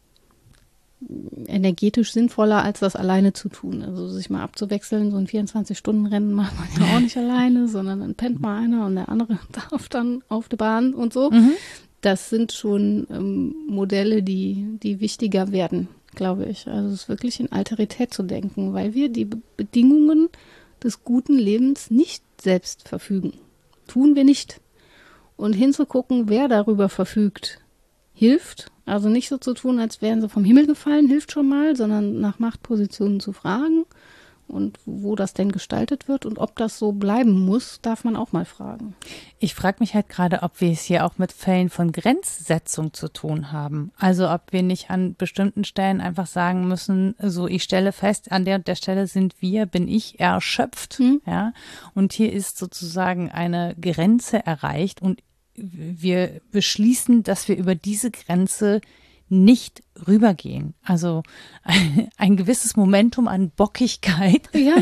[1.47, 3.81] energetisch sinnvoller, als das alleine zu tun.
[3.83, 8.15] Also sich mal abzuwechseln, so ein 24-Stunden-Rennen macht man ja auch nicht alleine, sondern dann
[8.15, 11.31] pennt mal einer und der andere darf dann auf der Bahn und so.
[11.31, 11.53] Mhm.
[12.01, 16.67] Das sind schon ähm, Modelle, die, die wichtiger werden, glaube ich.
[16.67, 19.25] Also es ist wirklich in Alterität zu denken, weil wir die
[19.57, 20.29] Bedingungen
[20.83, 23.33] des guten Lebens nicht selbst verfügen.
[23.87, 24.61] Tun wir nicht
[25.41, 27.59] und hinzugucken, wer darüber verfügt,
[28.13, 28.71] hilft.
[28.85, 32.19] Also nicht so zu tun, als wären sie vom Himmel gefallen, hilft schon mal, sondern
[32.19, 33.85] nach Machtpositionen zu fragen
[34.51, 38.31] und wo das denn gestaltet wird und ob das so bleiben muss, darf man auch
[38.31, 38.95] mal fragen.
[39.39, 43.07] Ich frage mich halt gerade, ob wir es hier auch mit Fällen von Grenzsetzung zu
[43.07, 43.91] tun haben.
[43.97, 48.45] Also ob wir nicht an bestimmten Stellen einfach sagen müssen, so ich stelle fest, an
[48.45, 51.21] der und der Stelle sind wir, bin ich erschöpft, hm.
[51.25, 51.53] ja,
[51.95, 55.21] und hier ist sozusagen eine Grenze erreicht und
[55.61, 58.81] wir beschließen, dass wir über diese Grenze
[59.31, 60.73] nicht rübergehen.
[60.83, 61.23] Also
[61.63, 64.75] ein, ein gewisses Momentum an Bockigkeit, ja,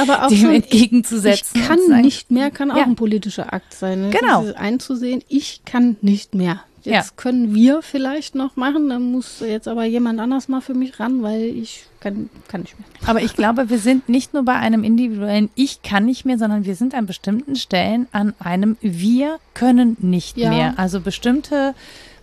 [0.00, 1.60] aber auch dem schon, entgegenzusetzen.
[1.60, 2.84] Ich, kann nicht mehr, kann auch ja.
[2.84, 4.02] ein politischer Akt sein.
[4.02, 4.10] Ne?
[4.10, 4.52] Genau.
[4.54, 6.62] einzusehen, ich kann nicht mehr.
[6.88, 7.12] Jetzt ja.
[7.16, 11.22] können wir vielleicht noch machen, dann muss jetzt aber jemand anders mal für mich ran,
[11.22, 12.88] weil ich kann, kann nicht mehr.
[13.06, 16.64] Aber ich glaube, wir sind nicht nur bei einem individuellen Ich kann nicht mehr, sondern
[16.64, 20.50] wir sind an bestimmten Stellen an einem Wir können nicht ja.
[20.50, 20.74] mehr.
[20.78, 21.74] Also bestimmte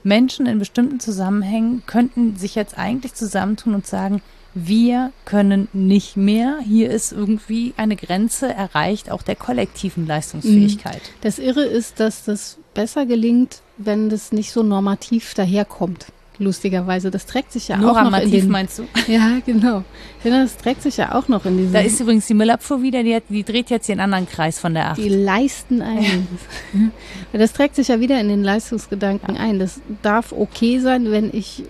[0.03, 4.21] Menschen in bestimmten Zusammenhängen könnten sich jetzt eigentlich zusammentun und sagen,
[4.55, 6.59] wir können nicht mehr.
[6.63, 11.01] Hier ist irgendwie eine Grenze erreicht, auch der kollektiven Leistungsfähigkeit.
[11.21, 16.07] Das Irre ist, dass das besser gelingt, wenn das nicht so normativ daherkommt.
[16.37, 17.11] lustigerweise.
[17.11, 18.83] Das trägt sich ja auch noch in den, meinst du?
[19.07, 19.83] Ja, genau.
[20.23, 23.15] Das trägt sich ja auch noch in diesen Da ist übrigens die Müllabfuhr wieder, die,
[23.15, 24.97] hat, die dreht jetzt den anderen Kreis von der 8.
[24.97, 26.27] Die leisten ein.
[27.31, 29.59] Das trägt sich ja wieder in den Leistungsgedanken ein.
[29.59, 31.63] Das darf okay sein, wenn ich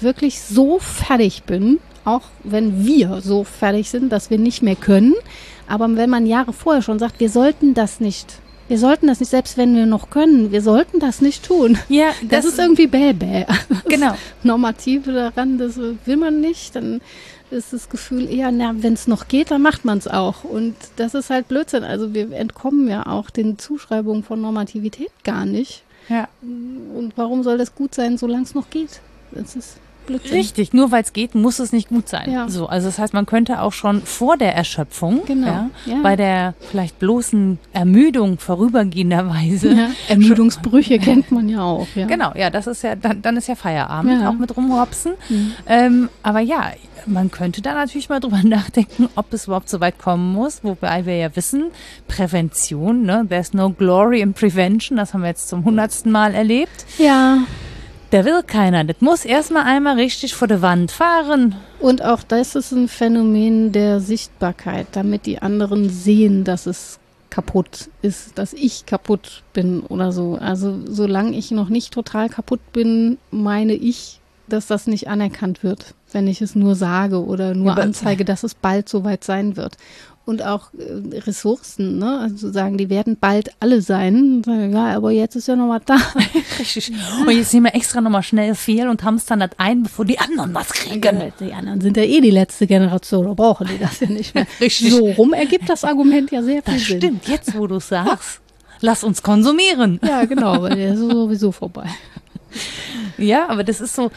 [0.00, 5.14] wirklich so fertig bin, auch wenn wir so fertig sind, dass wir nicht mehr können.
[5.66, 9.30] Aber wenn man Jahre vorher schon sagt, wir sollten das nicht, wir sollten das nicht,
[9.30, 11.78] selbst wenn wir noch können, wir sollten das nicht tun.
[11.88, 13.44] Ja, Das, ist irgendwie bäh, bäh.
[13.88, 14.14] genau.
[14.42, 17.00] Normative daran, das will man nicht, dann
[17.50, 20.44] ist das Gefühl eher, na, wenn es noch geht, dann macht man es auch.
[20.44, 21.82] Und das ist halt Blödsinn.
[21.82, 25.82] Also wir entkommen ja auch den Zuschreibungen von Normativität gar nicht.
[26.08, 26.28] Ja.
[26.42, 29.00] Und warum soll das gut sein, solange es noch geht?
[29.30, 29.76] Das ist
[30.08, 30.32] Blödsinn.
[30.32, 32.30] Richtig, nur weil es geht, muss es nicht gut sein.
[32.32, 32.48] Ja.
[32.48, 35.96] So, also das heißt, man könnte auch schon vor der Erschöpfung, Genau, ja, ja.
[36.02, 41.86] bei der vielleicht bloßen Ermüdung vorübergehenderweise, Ja, Ermüdungsbrüche kennt man ja auch.
[41.94, 42.06] Ja.
[42.06, 45.12] Genau, ja, das ist ja, dann, dann ist ja Feierabend, auch mit rumhopsen.
[45.28, 45.52] Mhm.
[45.66, 46.72] Ähm, aber ja,
[47.06, 51.06] man könnte da natürlich mal drüber nachdenken, ob es überhaupt so weit kommen muss, wobei
[51.06, 51.66] wir ja wissen,
[52.08, 56.84] Prävention, ne, there's no glory in prevention, das haben wir jetzt zum hundertsten Mal erlebt.
[56.98, 57.38] Ja,
[58.10, 61.56] Da will keiner, das muss erstmal einmal richtig vor der Wand fahren.
[61.78, 66.98] und auch das ist ein Phänomen der Sichtbarkeit, damit die anderen sehen, dass es
[67.28, 70.38] kaputt ist, dass ich kaputt bin oder so.
[70.40, 75.94] Also solange ich noch nicht total kaputt bin, meine ich, dass das nicht anerkannt wird,
[76.10, 79.76] wenn ich es nur sage oder nur Ja, anzeige, dass es bald soweit sein wird.
[80.28, 82.18] Und auch äh, Ressourcen, ne?
[82.20, 84.42] Also sagen, die werden bald alle sein.
[84.46, 85.96] Ja, aber jetzt ist ja noch was da.
[86.58, 86.92] Richtig.
[87.26, 90.52] Und jetzt nehmen wir extra nochmal schnell viel und hamstern das ein, bevor die anderen
[90.52, 91.32] was kriegen.
[91.40, 94.46] Die anderen sind ja eh die letzte Generation, da brauchen die das ja nicht mehr.
[94.60, 94.92] Richtig.
[94.92, 96.98] So rum ergibt das Argument ja sehr viel Das Sinn.
[96.98, 98.40] stimmt, jetzt wo du sagst.
[98.82, 99.98] Lass uns konsumieren.
[100.06, 101.86] Ja, genau, weil der ist sowieso vorbei.
[103.16, 104.10] Ja, aber das ist so.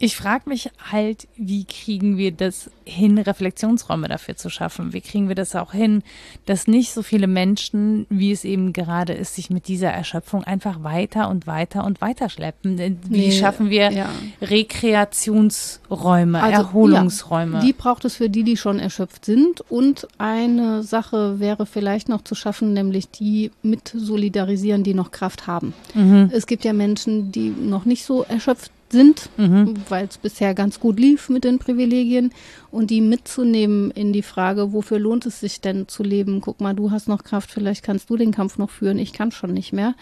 [0.00, 4.92] Ich frage mich halt, wie kriegen wir das hin, Reflexionsräume dafür zu schaffen?
[4.92, 6.02] Wie kriegen wir das auch hin,
[6.46, 10.84] dass nicht so viele Menschen, wie es eben gerade ist, sich mit dieser Erschöpfung einfach
[10.84, 12.76] weiter und weiter und weiter schleppen?
[12.76, 14.08] Denn Wie Nee, schaffen wir ja.
[14.40, 17.58] Rekreationsräume, Also, Erholungsräume?
[17.58, 19.62] Ja, die braucht es für die, die schon erschöpft sind.
[19.68, 25.48] Und eine Sache wäre vielleicht noch zu schaffen, nämlich die mit solidarisieren, die noch Kraft
[25.48, 25.74] haben.
[25.94, 26.30] Mhm.
[26.32, 29.74] Es gibt ja Menschen, die noch nicht so erschöpft sind, Mhm.
[29.88, 32.32] weil es bisher ganz gut lief mit den Privilegien
[32.70, 36.40] und die mitzunehmen in die Frage, wofür lohnt es sich denn zu leben?
[36.40, 39.30] Guck mal, du hast noch Kraft, vielleicht kannst du den Kampf noch führen, ich kann
[39.32, 39.94] schon nicht mehr.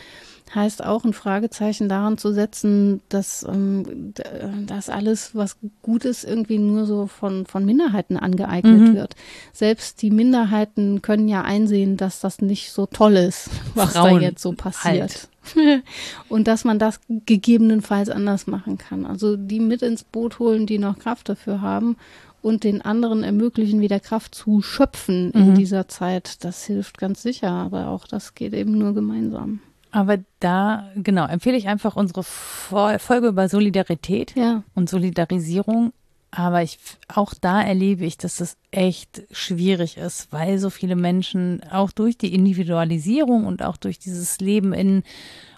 [0.55, 4.23] Heißt auch ein Fragezeichen daran zu setzen, dass ähm, d-
[4.67, 8.95] das alles, was gut ist, irgendwie nur so von, von Minderheiten angeeignet Mhm.
[8.95, 9.17] wird.
[9.53, 14.21] Selbst die Minderheiten können ja einsehen, dass das nicht so toll ist, was Frauen da
[14.21, 15.01] jetzt so passiert.
[15.01, 15.29] halt.
[16.29, 19.07] Und dass man das gegebenenfalls anders machen kann.
[19.07, 21.97] Also die mit ins Boot holen, die noch Kraft dafür haben
[22.43, 25.55] und den anderen ermöglichen, wieder Kraft zu schöpfen in Mhm.
[25.55, 26.45] dieser Zeit.
[26.45, 29.61] Das hilft ganz sicher, aber auch das geht eben nur gemeinsam.
[29.93, 34.63] Aber da, genau, empfehle ich einfach unsere Fol- Folge über Solidarität Ja.
[34.75, 35.93] und Solidarisierung.
[36.31, 41.63] Aber ich, auch da erlebe ich, dass das echt schwierig ist, weil so viele Menschen
[41.71, 45.03] auch durch die Individualisierung und auch durch dieses Leben in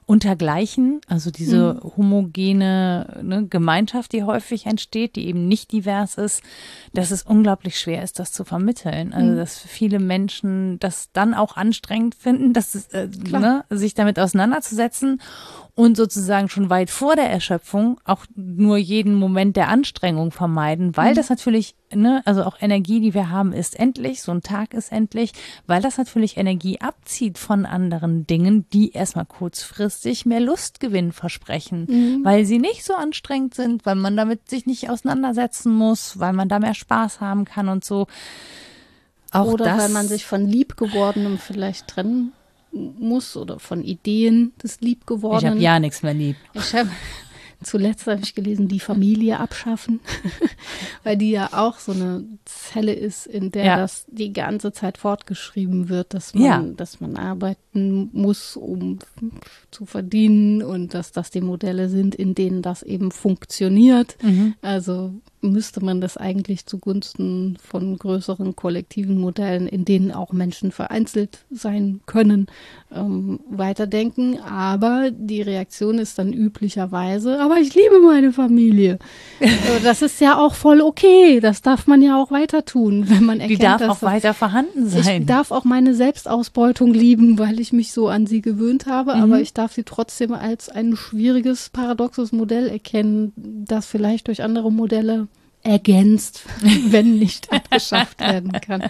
[0.09, 6.43] Untergleichen, also diese homogene ne, Gemeinschaft, die häufig entsteht, die eben nicht divers ist,
[6.95, 9.13] dass es unglaublich schwer ist, das zu vermitteln.
[9.13, 14.19] Also dass viele Menschen das dann auch anstrengend finden, dass es, äh, ne, sich damit
[14.19, 15.21] auseinanderzusetzen
[15.79, 21.15] und sozusagen schon weit vor der Erschöpfung auch nur jeden Moment der Anstrengung vermeiden, weil
[21.15, 24.91] das natürlich, ne, also auch Energie, die wir haben, ist endlich, so ein Tag ist
[24.91, 25.31] endlich,
[25.69, 32.45] weil das natürlich Energie abzieht von anderen Dingen, die erstmal kurzfristig mehr Lustgewinn versprechen, weil
[32.45, 36.59] sie nicht so anstrengend sind, weil man damit sich nicht auseinandersetzen muss, weil man da
[36.59, 38.09] mehr Spaß haben kann und so.
[39.31, 42.33] Auch Oder das, weil man sich von Liebgewordenem vielleicht trennen
[42.73, 45.61] muss oder von Ideen des ich habe Liebgewordenen.
[45.61, 46.37] ja nichts mehr lieb.
[46.55, 46.91] Ich habe
[47.63, 50.01] zuletzt habe ich gelesen, die Familie abschaffen,
[51.03, 53.77] weil die ja auch so eine Zelle ist, in der Ja.
[53.79, 56.63] das die ganze Zeit fortgeschrieben wird, dass man, Ja.
[56.77, 57.17] dass man
[57.79, 58.99] arbeiten muss, um
[59.71, 64.17] zu verdienen und dass das die Modelle sind, in denen das eben funktioniert.
[64.23, 64.55] Mhm.
[64.63, 71.45] Also müsste man das eigentlich zugunsten von größeren kollektiven Modellen, in denen auch Menschen vereinzelt
[71.51, 72.47] sein können,
[72.93, 74.41] ähm, weiterdenken.
[74.41, 78.99] Aber die Reaktion ist dann üblicherweise, aber ich liebe meine Familie.
[79.41, 79.55] Also
[79.85, 81.41] das ist ja auch voll okay.
[81.41, 84.35] Das darf man ja auch weiter tun, wenn man erkennt, Die darf dass auch weiter
[84.35, 85.23] vorhanden sein.
[85.23, 89.23] ich darf auch meine Selbstausbeutung lieben, weil ich mich so an sie gewöhnt habe, Mhm.
[89.23, 94.71] aber ich darf sie trotzdem als ein schwieriges, paradoxes Modell erkennen, das vielleicht durch andere
[94.73, 95.29] Modelle
[95.63, 96.43] ergänzt,
[96.91, 98.85] wenn nicht abgeschafft werden kann.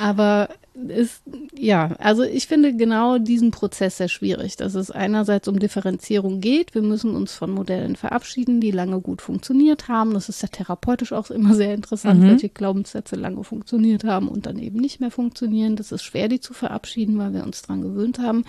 [0.00, 1.22] Aber ist,
[1.54, 6.74] ja, also ich finde genau diesen Prozess sehr schwierig, dass es einerseits um Differenzierung geht.
[6.74, 10.14] Wir müssen uns von Modellen verabschieden, die lange gut funktioniert haben.
[10.14, 12.28] Das ist ja therapeutisch auch immer sehr interessant, Mhm.
[12.28, 15.76] welche Glaubenssätze lange funktioniert haben und dann eben nicht mehr funktionieren.
[15.76, 18.44] Das ist schwer, die zu verabschieden, weil wir uns dran gewöhnt haben.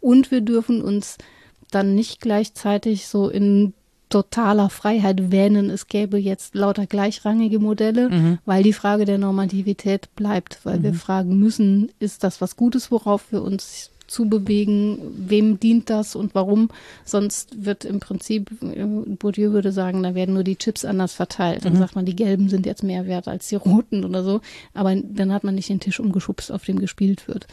[0.00, 1.18] Und wir dürfen uns
[1.70, 3.74] dann nicht gleichzeitig so in
[4.08, 10.60] totaler Freiheit wähnen, es gäbe jetzt lauter gleichrangige Modelle, weil die Frage der Normativität bleibt,
[10.64, 15.90] weil wir fragen müssen, ist das was Gutes, worauf wir uns zu bewegen, wem dient
[15.90, 16.70] das und warum?
[17.04, 21.64] Sonst wird im Prinzip, äh, Bourdieu würde sagen, da werden nur die Chips anders verteilt.
[21.64, 24.40] Dann sagt man, die gelben sind jetzt mehr wert als die roten oder so.
[24.74, 27.46] Aber dann hat man nicht den Tisch umgeschubst, auf dem gespielt wird.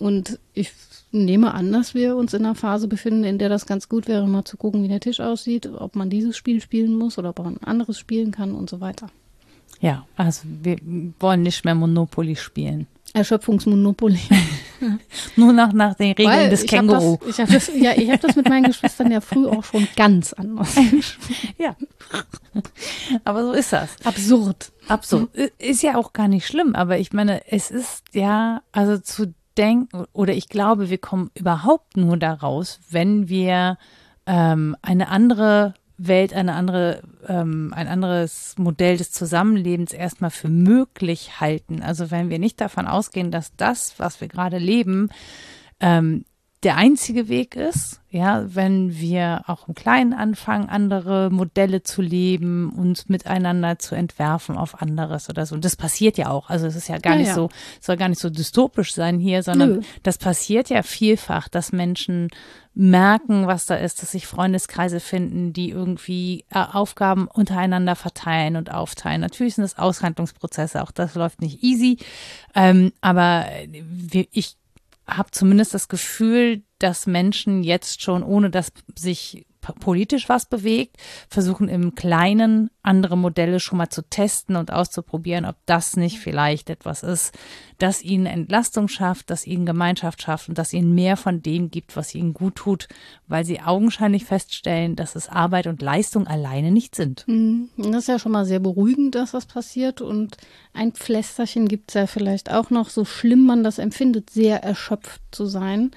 [0.00, 0.72] Und ich
[1.12, 4.26] nehme an, dass wir uns in einer Phase befinden, in der das ganz gut wäre,
[4.26, 7.38] mal zu gucken, wie der Tisch aussieht, ob man dieses Spiel spielen muss oder ob
[7.38, 9.08] man ein anderes spielen kann und so weiter.
[9.80, 10.78] ja, also wir
[11.20, 12.86] wollen nicht mehr Monopoly spielen.
[13.12, 14.20] Erschöpfungsmonopoly.
[15.36, 17.18] Nur nach, nach den Regeln Weil des ich hab Känguru.
[17.18, 19.86] Das, ich habe das, ja, ich hab das mit meinen Geschwistern ja früh auch schon
[19.96, 20.74] ganz anders.
[21.58, 21.76] Ja.
[23.24, 23.90] Aber so ist das.
[24.04, 24.72] Absurd.
[24.88, 25.28] Absurd.
[25.58, 30.06] Ist ja auch gar nicht schlimm, aber ich meine, es ist ja, also zu denken,
[30.12, 33.76] oder ich glaube, wir kommen überhaupt nur daraus, wenn wir
[34.26, 41.40] ähm, eine andere Welt, eine andere, ähm, ein anderes Modell des Zusammenlebens erstmal für möglich
[41.40, 41.82] halten.
[41.82, 45.10] Also wenn wir nicht davon ausgehen, dass das, was wir gerade leben,
[45.80, 46.24] ähm,
[46.62, 52.70] der einzige Weg ist, ja, wenn wir auch im Kleinen anfangen, andere Modelle zu leben,
[52.70, 55.54] uns miteinander zu entwerfen auf anderes oder so.
[55.54, 56.50] Und das passiert ja auch.
[56.50, 57.34] Also es ist ja gar Ja, nicht ja.
[57.34, 57.48] so,
[57.80, 59.80] soll gar nicht so dystopisch sein hier, sondern Nö.
[60.02, 62.28] das passiert ja vielfach, dass Menschen
[62.74, 68.70] merken, was da ist, dass sich Freundeskreise finden, die irgendwie äh, Aufgaben untereinander verteilen und
[68.70, 69.20] aufteilen.
[69.20, 71.98] Natürlich sind das Aushandlungsprozesse, auch das läuft nicht easy.
[72.54, 74.56] Ähm, aber wir, ich
[75.10, 80.96] habe zumindest das Gefühl, dass Menschen jetzt schon, ohne dass sich politisch was bewegt,
[81.28, 86.70] versuchen im Kleinen andere Modelle schon mal zu testen und auszuprobieren, ob das nicht vielleicht
[86.70, 87.36] etwas ist,
[87.78, 91.96] das ihnen Entlastung schafft, das ihnen Gemeinschaft schafft und das ihnen mehr von dem gibt,
[91.96, 92.88] was ihnen gut tut,
[93.26, 97.24] weil sie augenscheinlich feststellen, dass es Arbeit und Leistung alleine nicht sind.
[97.26, 97.68] Mhm.
[97.76, 100.00] Das ist ja schon mal sehr beruhigend, dass das passiert.
[100.00, 100.36] Und
[100.72, 105.20] ein Pflästerchen gibt es ja vielleicht auch noch, so schlimm man das empfindet, sehr erschöpft
[105.30, 105.90] zu sein.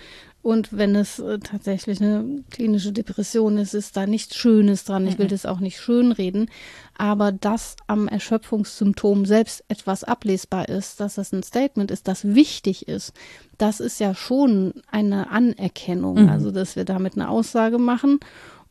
[0.43, 5.07] Und wenn es äh, tatsächlich eine klinische Depression ist, ist da nichts Schönes dran.
[5.07, 6.49] Ich will das auch nicht schönreden.
[6.97, 12.89] Aber dass am Erschöpfungssymptom selbst etwas ablesbar ist, dass das ein Statement ist, das wichtig
[12.89, 13.13] ist,
[13.57, 16.29] das ist ja schon eine Anerkennung.
[16.29, 18.19] Also, dass wir damit eine Aussage machen.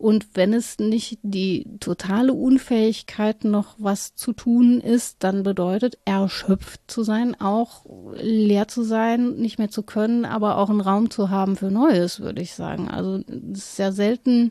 [0.02, 6.80] Und wenn es nicht die totale Unfähigkeit noch was zu tun ist, dann bedeutet erschöpft
[6.88, 11.30] zu sein, auch leer zu sein, nicht mehr zu können, aber auch einen Raum zu
[11.30, 12.88] haben für Neues, würde ich sagen.
[12.88, 13.20] Also
[13.52, 14.50] sehr selten,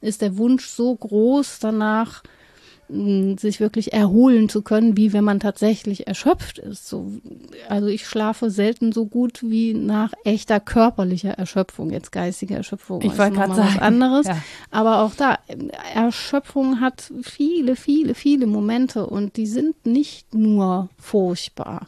[0.00, 2.22] ist der Wunsch so groß danach,
[2.88, 6.88] sich wirklich erholen zu können, wie wenn man tatsächlich erschöpft ist.
[6.88, 7.12] So,
[7.68, 13.00] also ich schlafe selten so gut wie nach echter körperlicher Erschöpfung, jetzt geistige Erschöpfung.
[13.02, 14.26] Ich wollte gerade mal was sagen, anderes.
[14.26, 14.42] ja.
[14.70, 15.38] Aber auch da,
[15.94, 21.86] Erschöpfung hat viele, viele, viele Momente und die sind nicht nur furchtbar.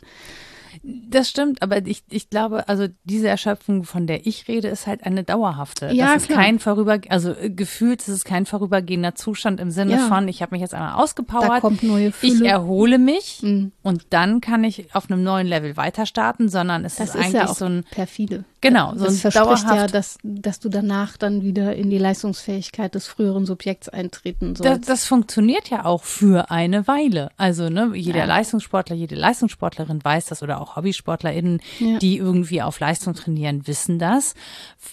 [1.11, 5.05] Das stimmt, aber ich, ich glaube, also diese Erschöpfung, von der ich rede, ist halt
[5.05, 5.91] eine dauerhafte.
[5.93, 6.39] Ja, das ist klar.
[6.41, 10.09] kein vorüber, also äh, gefühlt ist es kein vorübergehender Zustand im Sinne Ja.
[10.09, 12.47] von, ich habe mich jetzt einmal Da ausgepowert, kommt neue ich Fülle.
[12.49, 13.72] erhole mich Mhm.
[13.82, 17.20] und dann kann ich auf einem neuen Level weiter starten, sondern es Das ist ist
[17.20, 18.45] eigentlich ja so ein perfide.
[18.61, 22.95] Genau, so das ein verspricht ja, dass, dass du danach dann wieder in die Leistungsfähigkeit
[22.95, 24.89] des früheren Subjekts eintreten Das, sollst.
[24.89, 27.30] das funktioniert ja auch für eine Weile.
[27.36, 28.24] Also ne, jeder Ja.
[28.24, 31.99] Leistungssportler, jede Leistungssportlerin weiß das oder auch HobbysportlerInnen, ja.
[31.99, 34.35] die irgendwie auf Leistung trainieren, wissen das.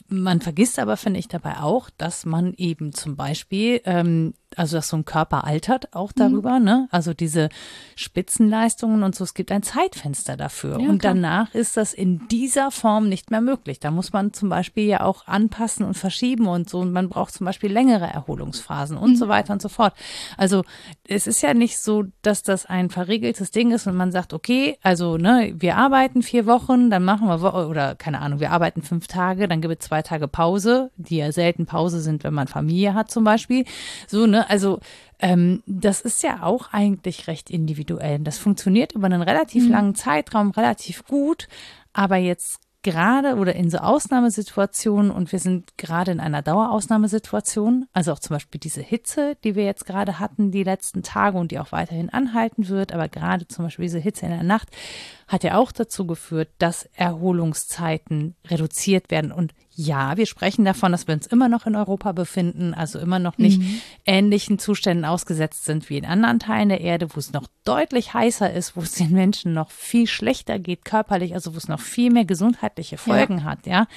[0.07, 4.89] Man vergisst aber, finde ich, dabei auch, dass man eben zum Beispiel ähm, also dass
[4.89, 6.19] so ein Körper altert auch mhm.
[6.19, 6.65] darüber, mhm.
[6.65, 6.87] ne?
[6.91, 7.49] Also diese
[7.95, 10.79] Spitzenleistungen und so, es gibt ein Zeitfenster dafür.
[10.79, 11.13] Ja, und klar.
[11.13, 13.79] danach ist das in dieser Form nicht mehr möglich.
[13.79, 16.79] Da muss man zum Beispiel ja auch anpassen und verschieben und so.
[16.79, 19.15] Und man braucht zum Beispiel längere Erholungsphasen und mhm.
[19.15, 19.93] so weiter und so fort.
[20.37, 20.63] Also
[21.07, 24.77] es ist ja nicht so, dass das ein verregeltes Ding ist und man sagt, okay,
[24.81, 28.81] also ne, wir arbeiten vier Wochen, dann machen wir, Wo oder keine Ahnung, wir arbeiten
[28.81, 32.47] fünf Tage, dann gibt es zwei Tage Pause, die ja selten Pause sind, wenn man
[32.47, 33.65] Familie hat zum Beispiel.
[34.07, 34.79] So, ne, also
[35.19, 38.19] ähm, das ist ja auch eigentlich recht individuell.
[38.19, 39.71] Das funktioniert über einen relativ mhm.
[39.71, 41.47] langen Zeitraum relativ gut,
[41.93, 48.11] aber jetzt gerade oder in so Ausnahmesituationen und wir sind gerade in einer Dauerausnahmesituation, also
[48.11, 51.57] auch zum Beispiel diese Hitze, die wir jetzt gerade hatten die letzten Tage und die
[51.57, 54.69] auch weiterhin anhalten wird, aber gerade zum Beispiel diese Hitze in der Nacht
[55.27, 61.05] hat ja auch dazu geführt, dass Erholungszeiten reduziert werden und ja, wir sprechen davon, dass
[61.05, 63.81] wir uns immer noch in Europa befinden, also immer noch nicht mhm.
[64.05, 68.51] ähnlichen Zuständen ausgesetzt sind wie in anderen Teilen der Erde, wo es noch deutlich heißer
[68.53, 72.09] ist, wo es den Menschen noch viel schlechter geht körperlich, also wo es noch viel
[72.09, 73.43] mehr gesundheitliche Folgen ja.
[73.43, 73.87] hat, ja.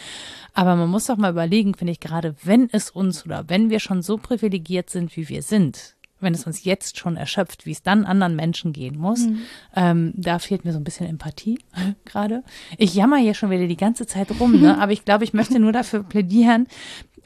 [0.52, 3.78] Aber man muss doch mal überlegen, finde ich, gerade wenn es uns oder wenn wir
[3.78, 7.82] schon so privilegiert sind, wie wir sind, wenn es uns jetzt schon erschöpft, wie es
[7.82, 9.26] dann anderen Menschen gehen muss.
[9.26, 9.42] Mhm.
[9.74, 11.58] Ähm, da fehlt mir so ein bisschen Empathie
[12.04, 12.42] gerade.
[12.76, 14.78] Ich jammer hier schon wieder die ganze Zeit rum, ne?
[14.80, 16.66] aber ich glaube, ich möchte nur dafür plädieren,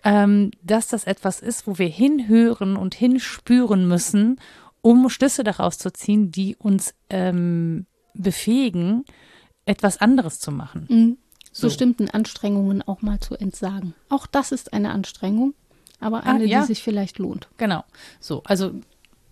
[0.04, 4.40] ähm, dass das etwas ist, wo wir hinhören und hinspüren müssen,
[4.80, 9.04] um Schlüsse daraus zu ziehen, die uns ähm, befähigen,
[9.64, 10.86] etwas anderes zu machen.
[10.88, 11.18] Mhm.
[11.52, 11.66] So.
[11.66, 13.94] Bestimmten Anstrengungen auch mal zu entsagen.
[14.08, 15.54] Auch das ist eine Anstrengung
[16.02, 16.60] aber eine, ah, ja.
[16.60, 17.48] die sich vielleicht lohnt.
[17.56, 17.84] Genau.
[18.20, 18.72] So, also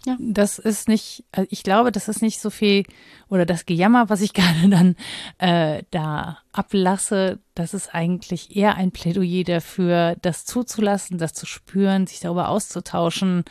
[0.07, 0.17] ja.
[0.19, 2.85] Das ist nicht, also ich glaube, das ist nicht so viel,
[3.29, 4.97] oder das Gejammer, was ich gerade dann
[5.39, 12.07] äh, da ablasse, das ist eigentlich eher ein Plädoyer dafür, das zuzulassen, das zu spüren,
[12.07, 13.45] sich darüber auszutauschen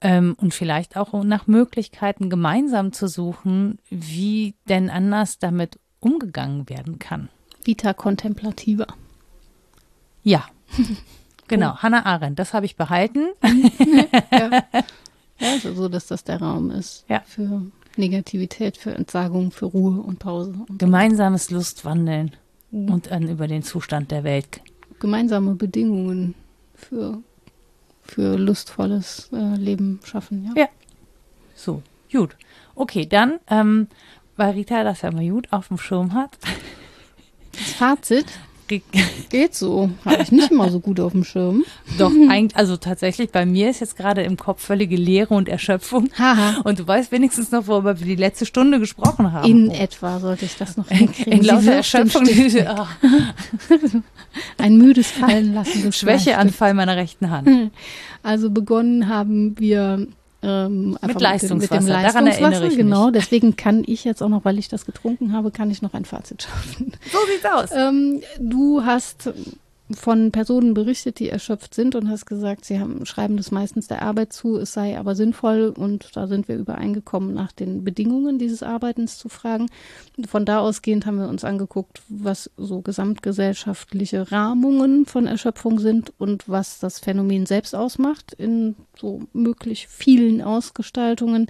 [0.00, 6.98] ähm, und vielleicht auch nach Möglichkeiten gemeinsam zu suchen, wie denn anders damit umgegangen werden
[6.98, 7.28] kann.
[7.62, 8.86] Vita contemplativa.
[10.22, 10.46] Ja.
[11.50, 13.26] Genau, Hannah Arendt, das habe ich behalten.
[14.30, 14.50] ja.
[14.50, 14.62] ja,
[15.40, 17.22] also so, dass das der Raum ist ja.
[17.26, 17.62] für
[17.96, 20.54] Negativität, für Entsagung, für Ruhe und Pause.
[20.68, 21.50] Und Gemeinsames.
[21.50, 22.36] Lustwandeln
[22.70, 22.92] mhm.
[22.92, 24.60] und dann über den Zustand der Welt.
[25.00, 26.36] Gemeinsame Bedingungen
[26.76, 27.18] für,
[28.02, 30.62] für lustvolles äh, Leben schaffen, ja.
[30.62, 30.68] Ja.
[31.56, 31.82] So,
[32.12, 32.36] gut.
[32.76, 33.88] Okay, dann, ähm,
[34.36, 36.38] weil Rita das ja mal gut auf dem Schirm hat.
[37.52, 38.26] Das Fazit
[39.28, 39.90] Geht so.
[40.04, 41.64] Habe ich nicht immer so gut auf dem Schirm.
[41.98, 46.08] Doch, eigentlich, also tatsächlich, bei mir ist jetzt gerade im Kopf völlige Leere und Erschöpfung.
[46.16, 46.60] Haha.
[46.64, 49.50] Und du weißt wenigstens noch, worüber wir die letzte Stunde gesprochen haben.
[49.50, 49.74] In oh.
[49.74, 51.32] etwa sollte ich das noch hinkriegen.
[51.32, 52.26] In lauter Erschöpfung.
[54.58, 55.92] Ein müdes Fallen lassen.
[55.92, 57.72] Schwächeanfall meiner rechten Hand.
[58.22, 60.06] Also begonnen haben wir
[60.42, 61.74] ähm, mit Leistungswasser.
[61.74, 63.06] Mit dem, Leistungswasser, Daran erinnere ich genau.
[63.06, 63.14] Mich.
[63.14, 66.04] Deswegen kann ich jetzt auch noch, weil ich das getrunken habe, kann ich noch ein
[66.04, 66.92] Fazit schaffen.
[67.12, 67.70] So sieht's aus.
[67.74, 69.30] Ähm, du hast
[69.94, 74.02] von Personen berichtet, die erschöpft sind und hast gesagt, sie haben, schreiben das meistens der
[74.02, 78.62] Arbeit zu, es sei aber sinnvoll und da sind wir übereingekommen, nach den Bedingungen dieses
[78.62, 79.68] Arbeitens zu fragen.
[80.26, 86.48] Von da ausgehend haben wir uns angeguckt, was so gesamtgesellschaftliche Rahmungen von Erschöpfung sind und
[86.48, 91.46] was das Phänomen selbst ausmacht in so möglich vielen Ausgestaltungen.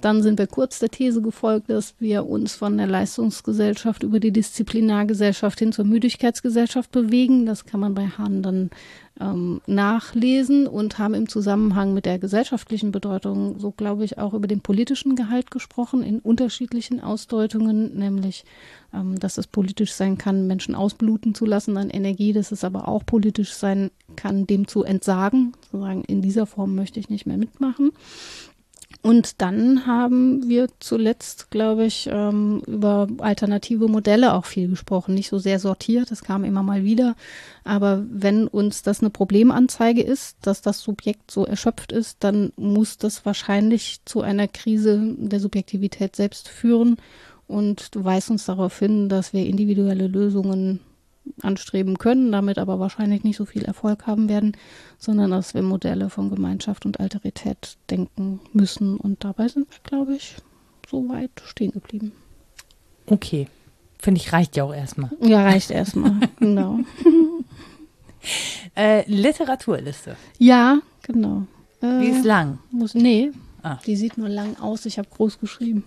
[0.00, 4.32] Dann sind wir kurz der These gefolgt, dass wir uns von der Leistungsgesellschaft über die
[4.32, 7.46] Disziplinargesellschaft hin zur Müdigkeitsgesellschaft bewegen.
[7.46, 8.68] Das kann man bei Hahn dann
[9.18, 14.46] ähm, nachlesen und haben im Zusammenhang mit der gesellschaftlichen Bedeutung so, glaube ich, auch über
[14.46, 18.44] den politischen Gehalt gesprochen, in unterschiedlichen Ausdeutungen, nämlich,
[18.92, 22.88] ähm, dass es politisch sein kann, Menschen ausbluten zu lassen an Energie, dass es aber
[22.88, 27.24] auch politisch sein kann, dem zu entsagen, zu sagen, in dieser Form möchte ich nicht
[27.24, 27.92] mehr mitmachen.
[29.02, 35.14] Und dann haben wir zuletzt, glaube ich, ähm, über alternative Modelle auch viel gesprochen.
[35.14, 37.16] Nicht so sehr sortiert, das kam immer mal wieder.
[37.64, 42.96] Aber wenn uns das eine Problemanzeige ist, dass das Subjekt so erschöpft ist, dann muss
[42.96, 46.96] das wahrscheinlich zu einer Krise der Subjektivität selbst führen.
[47.48, 50.78] Und weist uns darauf hin, dass wir individuelle Lösungen
[51.40, 54.56] anstreben können, damit aber wahrscheinlich nicht so viel Erfolg haben werden,
[54.98, 58.96] sondern dass wir Modelle von Gemeinschaft und Alterität denken müssen.
[58.96, 60.36] Und dabei sind wir, glaube ich,
[60.88, 62.12] so weit stehen geblieben.
[63.06, 63.48] Okay.
[63.98, 65.10] Finde ich, reicht ja auch erstmal.
[65.20, 66.80] Ja, reicht erstmal, genau.
[68.76, 70.16] Äh, Literaturliste.
[70.38, 71.46] Ja, genau.
[71.80, 72.58] Äh, Die ist lang.
[72.70, 73.30] Muss, nee,
[73.62, 73.78] Ah.
[73.86, 75.84] Die sieht nur lang aus, ich habe groß geschrieben.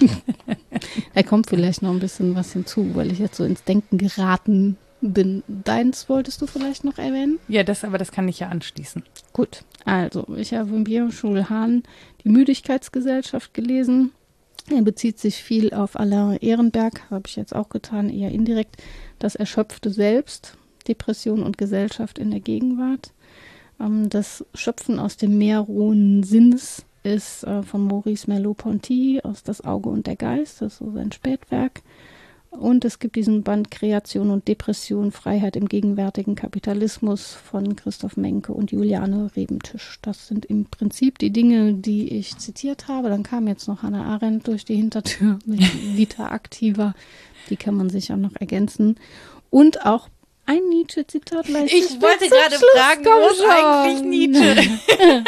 [1.14, 4.76] da kommt vielleicht noch ein bisschen was hinzu, weil ich jetzt so ins Denken geraten
[5.00, 5.42] bin.
[5.48, 7.38] Deins wolltest du vielleicht noch erwähnen?
[7.48, 9.02] Ja, das, aber das kann ich ja anschließen.
[9.32, 11.84] Gut, also ich habe im Bioschul Hahn
[12.24, 14.12] die Müdigkeitsgesellschaft gelesen.
[14.68, 18.82] Er bezieht sich viel auf Alain Ehrenberg, habe ich jetzt auch getan, eher indirekt.
[19.18, 20.58] Das erschöpfte Selbst,
[20.88, 23.12] Depression und Gesellschaft in der Gegenwart.
[23.80, 29.64] Ähm, das Schöpfen aus dem Meer rohen Sinns ist äh, von Maurice Merleau-Ponty aus Das
[29.64, 31.82] Auge und der Geist, das ist so sein Spätwerk.
[32.50, 38.52] Und es gibt diesen Band Kreation und Depression, Freiheit im gegenwärtigen Kapitalismus von Christoph Menke
[38.52, 39.98] und Juliane Rebentisch.
[40.02, 43.10] Das sind im Prinzip die Dinge, die ich zitiert habe.
[43.10, 45.60] Dann kam jetzt noch Hannah Arendt durch die Hintertür mit
[45.96, 46.94] Vita Activa.
[47.50, 48.96] Die kann man sich auch noch ergänzen.
[49.50, 50.08] Und auch
[50.46, 51.76] ein Nietzsche-Zitat leisten.
[51.76, 54.78] Ich wollte gerade fragen, wo ist eigentlich Nietzsche?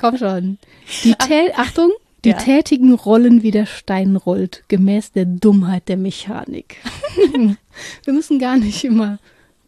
[0.00, 0.58] Komm schon.
[1.02, 1.90] Die Tä Achtung,
[2.24, 2.36] die Ja.
[2.36, 6.76] tätigen rollen wie der Stein rollt, gemäß der Dummheit der Mechanik.
[8.04, 9.18] Wir müssen gar nicht immer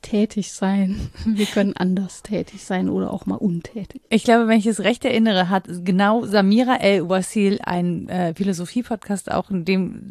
[0.06, 1.10] tätig sein.
[1.24, 4.02] Wir können anders tätig sein oder auch mal untätig.
[4.08, 9.32] Ich glaube, wenn ich es recht erinnere, hat genau Samira El Wasil einen äh, Philosophie-Podcast
[9.32, 10.10] auch, in dem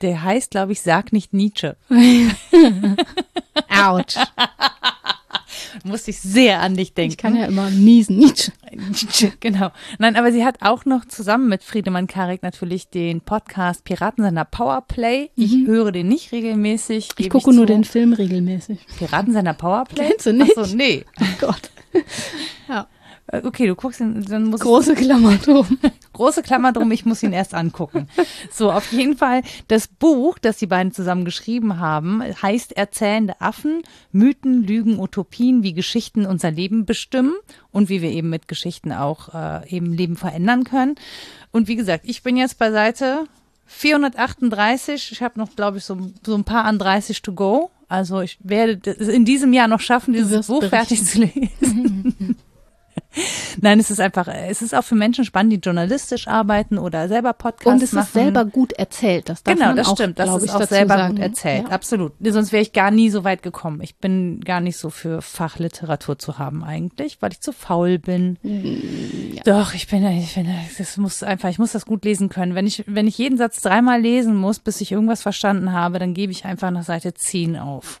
[0.00, 1.76] der heißt, glaube ich, Sag nicht Nietzsche.
[3.68, 4.16] Autsch.
[5.84, 7.12] Musste ich sehr an dich denken.
[7.12, 8.16] Ich kann ja immer niesen.
[8.18, 8.52] Nietzsche.
[8.72, 9.70] Nietzsche, genau.
[9.98, 15.30] Nein, aber sie hat auch noch zusammen mit Friedemann Karik natürlich den Podcast Piratensender Powerplay.
[15.36, 17.08] Ich höre den nicht regelmäßig.
[17.10, 17.24] Mhm.
[17.24, 17.52] Ich gucke zu.
[17.52, 18.78] nur den Film regelmäßig.
[18.98, 20.08] Piratensender Powerplay.
[20.08, 20.52] Kennst du nicht?
[20.56, 21.04] Ach so, nee.
[21.20, 21.70] Oh Gott.
[22.68, 22.86] Ja.
[23.28, 25.78] Äh, Okay, du guckst ihn, dann muss Große Klammer drum.
[26.12, 28.08] Große Klammer drum, ich muss ihn erst angucken.
[28.50, 33.82] So, auf jeden Fall, das Buch, das die beiden zusammen geschrieben haben, heißt Erzählende Affen,
[34.12, 37.34] Mythen, Lügen, Utopien, wie Geschichten unser Leben bestimmen
[37.70, 40.94] und wie wir eben mit Geschichten auch äh, eben Leben verändern können.
[41.52, 43.26] Und wie gesagt, ich bin jetzt bei Seite
[43.66, 45.12] 438.
[45.12, 47.70] Ich habe noch, glaube ich, so, so ein paar an 30 to go.
[47.88, 52.36] Also ich werde es in diesem Jahr noch schaffen, dieses Buch fertig zu lesen.
[53.60, 57.32] Nein, es ist einfach, es ist auch für Menschen spannend, die journalistisch arbeiten oder selber
[57.32, 58.04] Podcasts Und es machen.
[58.06, 59.28] ist selber gut erzählt.
[59.28, 60.18] Das darf Genau, das auch, stimmt.
[60.18, 61.14] Das ist ich, auch selber sagen.
[61.16, 61.64] gut erzählt.
[61.68, 61.70] Ja.
[61.70, 62.12] Absolut.
[62.20, 63.80] Sonst wäre ich gar nie so weit gekommen.
[63.82, 68.38] Ich bin gar nicht so für Fachliteratur zu haben eigentlich, weil ich zu faul bin.
[68.42, 70.48] Mm, Doch, ich bin, ich bin,
[70.78, 72.54] das muss einfach, ich muss das gut lesen können.
[72.54, 76.14] Wenn ich, wenn ich jeden Satz dreimal lesen muss, bis ich irgendwas verstanden habe, dann
[76.14, 78.00] gebe ich einfach nach Seite 10 auf.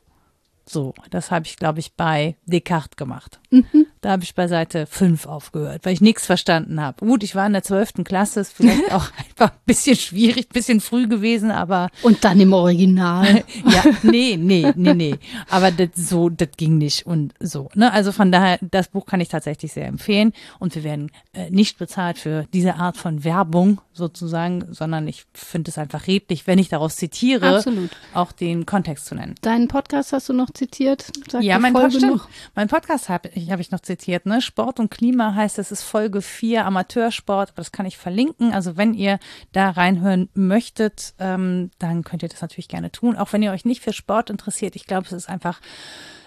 [0.68, 3.38] So, das habe ich, glaube ich, bei Descartes gemacht.
[3.50, 3.86] Mhm.
[4.00, 7.04] Da habe ich bei Seite 5 aufgehört, weil ich nichts verstanden habe.
[7.06, 8.04] Gut, ich war in der 12.
[8.04, 12.40] Klasse, ist vielleicht auch einfach ein bisschen schwierig, ein bisschen früh gewesen, aber Und dann
[12.40, 13.44] im Original.
[13.64, 15.14] ja, nee, nee, nee, nee.
[15.50, 17.68] Aber das so, das ging nicht und so.
[17.74, 17.92] Ne?
[17.92, 20.32] Also von daher, das Buch kann ich tatsächlich sehr empfehlen.
[20.58, 25.70] Und wir werden äh, nicht bezahlt für diese Art von Werbung sozusagen, sondern ich finde
[25.70, 27.90] es einfach redlich, wenn ich daraus zitiere, Absolut.
[28.14, 29.36] auch den Kontext zu nennen.
[29.42, 31.10] Deinen Podcast hast du noch zitiert?
[31.30, 32.28] Sagt Ja, mein, Pod noch?
[32.54, 34.26] mein Podcast habe ich, hab ich noch zitiert.
[34.26, 34.40] Ne?
[34.40, 38.52] Sport und Klima heißt, es ist Folge 4 Amateursport, aber das kann ich verlinken.
[38.52, 39.18] Also wenn ihr
[39.52, 43.16] da reinhören möchtet, ähm, dann könnt ihr das natürlich gerne tun.
[43.16, 44.76] Auch wenn ihr euch nicht für Sport interessiert.
[44.76, 45.60] Ich glaube, es ist einfach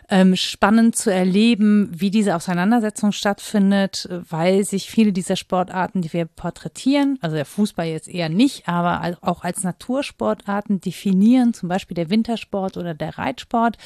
[0.09, 6.25] ähm, spannend zu erleben, wie diese Auseinandersetzung stattfindet, weil sich viele dieser Sportarten, die wir
[6.25, 12.09] porträtieren, also der Fußball jetzt eher nicht, aber auch als Natursportarten definieren, zum Beispiel der
[12.09, 13.77] Wintersport oder der Reitsport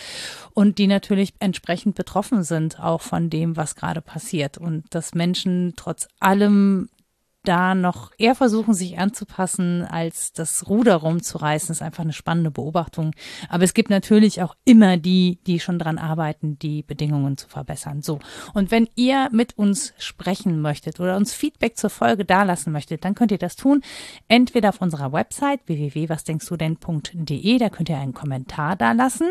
[0.53, 4.57] und die natürlich entsprechend betroffen sind auch von dem, was gerade passiert.
[4.57, 6.89] Und dass Menschen trotz allem
[7.43, 13.11] da noch eher versuchen, sich anzupassen, als das Ruder rumzureißen, ist einfach eine spannende Beobachtung.
[13.49, 18.01] Aber es gibt natürlich auch immer die, die schon dran arbeiten, die Bedingungen zu verbessern.
[18.01, 18.19] So.
[18.53, 23.15] Und wenn ihr mit uns sprechen möchtet oder uns Feedback zur Folge dalassen möchtet, dann
[23.15, 23.81] könnt ihr das tun.
[24.27, 29.27] Entweder auf unserer Website www.wasdenkstudenn.de, da könnt ihr einen Kommentar dalassen.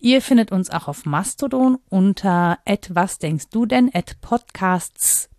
[0.00, 2.58] Ihr findet uns auch auf Mastodon unter
[2.90, 3.90] was denkst du denn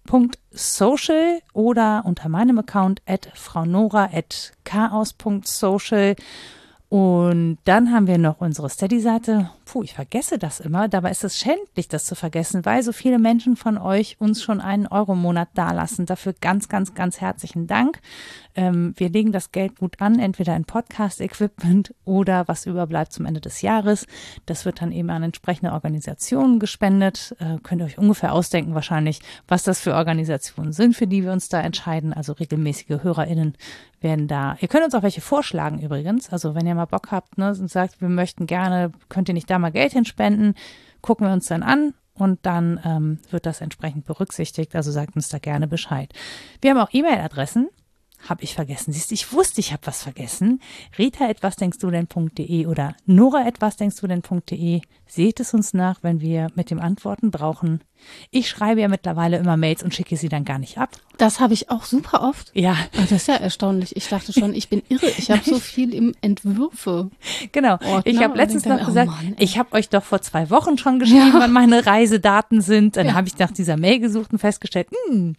[0.05, 6.15] at podcasts.social oder unter meinem Account at fraunora at chaos.social.
[6.89, 9.49] Und dann haben wir noch unsere Steady-Seite.
[9.65, 10.87] Puh, ich vergesse das immer.
[10.87, 14.61] Dabei ist es schändlich, das zu vergessen, weil so viele Menschen von euch uns schon
[14.61, 16.05] einen Euro im Monat dalassen.
[16.05, 17.99] Dafür ganz, ganz, ganz herzlichen Dank.
[18.55, 23.41] Ähm, wir legen das Geld gut an, entweder in Podcast-Equipment oder was überbleibt zum Ende
[23.41, 24.05] des Jahres.
[24.45, 27.35] Das wird dann eben an entsprechende Organisationen gespendet.
[27.39, 31.31] Äh, könnt ihr euch ungefähr ausdenken wahrscheinlich, was das für Organisationen sind, für die wir
[31.31, 32.13] uns da entscheiden.
[32.13, 33.55] Also regelmäßige HörerInnen
[34.01, 34.55] werden da.
[34.61, 36.31] Ihr könnt uns auch welche vorschlagen übrigens.
[36.31, 39.49] Also wenn ihr mal Bock habt ne, und sagt, wir möchten gerne, könnt ihr nicht
[39.49, 40.55] da mal Geld hinspenden,
[41.01, 44.75] gucken wir uns dann an und dann ähm, wird das entsprechend berücksichtigt.
[44.75, 46.13] Also sagt uns da gerne Bescheid.
[46.61, 47.69] Wir haben auch E-Mail-Adressen.
[48.27, 48.91] Habe ich vergessen.
[48.91, 50.59] Siehst du, ich wusste, ich habe was vergessen.
[50.97, 54.81] Rita etwas denkst du denn.de oder Nora etwas denkst du denn.de.
[55.07, 57.81] Seht es uns nach, wenn wir mit dem Antworten brauchen.
[58.31, 60.89] Ich schreibe ja mittlerweile immer Mails und schicke sie dann gar nicht ab.
[61.17, 62.51] Das habe ich auch super oft.
[62.55, 62.73] Ja.
[62.73, 63.95] Ah, Das ist ja erstaunlich.
[63.95, 65.07] Ich dachte schon, ich bin irre.
[65.17, 67.09] Ich habe so viel im Entwürfe.
[67.51, 67.73] Genau.
[67.73, 69.43] Ordner ich habe letztens noch oh gesagt, Mann, ey.
[69.43, 71.39] ich habe euch doch vor zwei Wochen schon geschrieben, Ja.
[71.39, 72.97] wann meine Reisedaten sind.
[72.97, 73.13] Dann Ja.
[73.13, 75.35] habe ich nach dieser Mail gesucht und festgestellt, hm,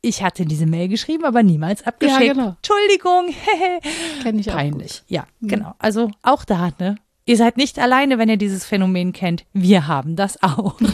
[0.00, 2.22] ich hatte diese Mail geschrieben, aber niemals abgeschickt.
[2.22, 2.56] Ja, genau.
[2.56, 3.34] Entschuldigung.
[4.22, 4.54] Kenne ich auch.
[4.54, 5.02] Peinlich.
[5.08, 5.74] Ja, genau.
[5.78, 6.96] Also auch da, ne?
[7.24, 9.44] Ihr seid nicht alleine, wenn ihr dieses Phänomen kennt.
[9.52, 10.80] Wir haben das auch.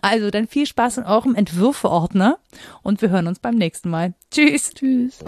[0.00, 2.38] Also dann viel Spaß in eurem Entwürfeordner
[2.82, 4.14] und wir hören uns beim nächsten Mal.
[4.30, 4.72] Tschüss.
[4.74, 5.24] Tschüss.